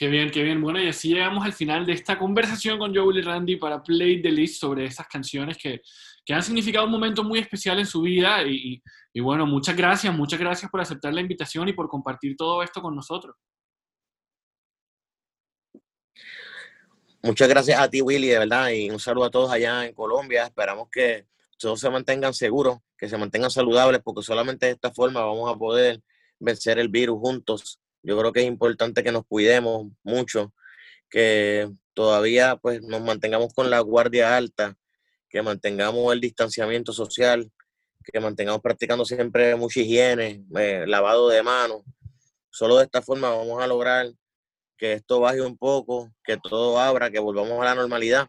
[0.00, 0.62] Qué bien, qué bien.
[0.62, 4.22] Bueno, y así llegamos al final de esta conversación con Joel y Randy para Play
[4.22, 5.82] the List sobre esas canciones que,
[6.24, 8.42] que han significado un momento muy especial en su vida.
[8.44, 8.82] Y,
[9.12, 12.80] y- bueno, muchas gracias, muchas gracias por aceptar la invitación y por compartir todo esto
[12.80, 13.36] con nosotros.
[17.22, 20.44] Muchas gracias a ti, Willy, de verdad, y un saludo a todos allá en Colombia.
[20.44, 21.26] Esperamos que
[21.58, 25.58] todos se mantengan seguros, que se mantengan saludables, porque solamente de esta forma vamos a
[25.58, 26.00] poder
[26.38, 27.78] vencer el virus juntos.
[28.02, 30.52] Yo creo que es importante que nos cuidemos mucho,
[31.10, 34.76] que todavía pues nos mantengamos con la guardia alta,
[35.28, 37.50] que mantengamos el distanciamiento social,
[38.04, 41.82] que mantengamos practicando siempre mucha higiene, eh, lavado de manos.
[42.50, 44.10] Solo de esta forma vamos a lograr
[44.76, 48.28] que esto baje un poco, que todo abra, que volvamos a la normalidad.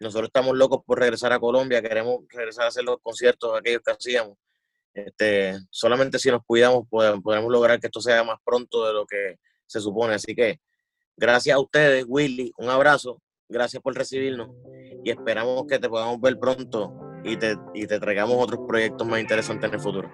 [0.00, 3.90] Nosotros estamos locos por regresar a Colombia, queremos regresar a hacer los conciertos aquellos que
[3.90, 4.38] hacíamos.
[5.06, 9.06] Este, solamente si nos cuidamos podemos, podremos lograr que esto sea más pronto de lo
[9.06, 9.36] que
[9.66, 10.14] se supone.
[10.14, 10.60] Así que
[11.16, 14.50] gracias a ustedes, Willy, un abrazo, gracias por recibirnos
[15.04, 16.92] y esperamos que te podamos ver pronto
[17.24, 20.10] y te, y te traigamos otros proyectos más interesantes en el futuro.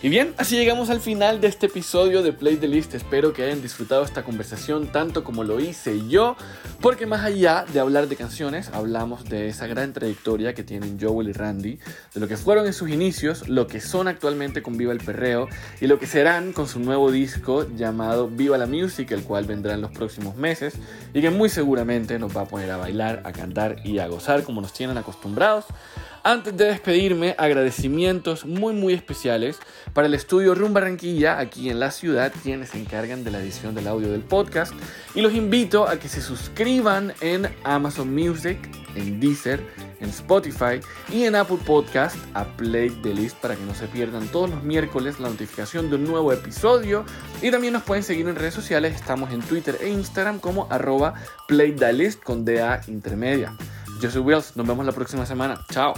[0.00, 2.94] Y bien, así llegamos al final de este episodio de Play the List.
[2.94, 6.36] Espero que hayan disfrutado esta conversación tanto como lo hice yo,
[6.80, 11.30] porque más allá de hablar de canciones, hablamos de esa gran trayectoria que tienen Joel
[11.30, 11.80] y Randy,
[12.14, 15.48] de lo que fueron en sus inicios, lo que son actualmente con Viva el Perreo
[15.80, 19.74] y lo que serán con su nuevo disco llamado Viva la Music, el cual vendrá
[19.74, 20.74] en los próximos meses
[21.12, 24.44] y que muy seguramente nos va a poner a bailar, a cantar y a gozar
[24.44, 25.64] como nos tienen acostumbrados.
[26.28, 29.60] Antes de despedirme, agradecimientos muy muy especiales
[29.94, 33.74] para el estudio Room Barranquilla aquí en la ciudad, quienes se encargan de la edición
[33.74, 34.74] del audio del podcast.
[35.14, 38.58] Y los invito a que se suscriban en Amazon Music,
[38.94, 39.58] en Deezer,
[40.00, 44.28] en Spotify y en Apple Podcast a Play the List para que no se pierdan
[44.28, 47.06] todos los miércoles la notificación de un nuevo episodio.
[47.40, 51.14] Y también nos pueden seguir en redes sociales, estamos en Twitter e Instagram como arroba
[51.46, 53.56] Play the List con DA intermedia.
[53.98, 55.64] Yo soy Wills, nos vemos la próxima semana.
[55.72, 55.94] Chao.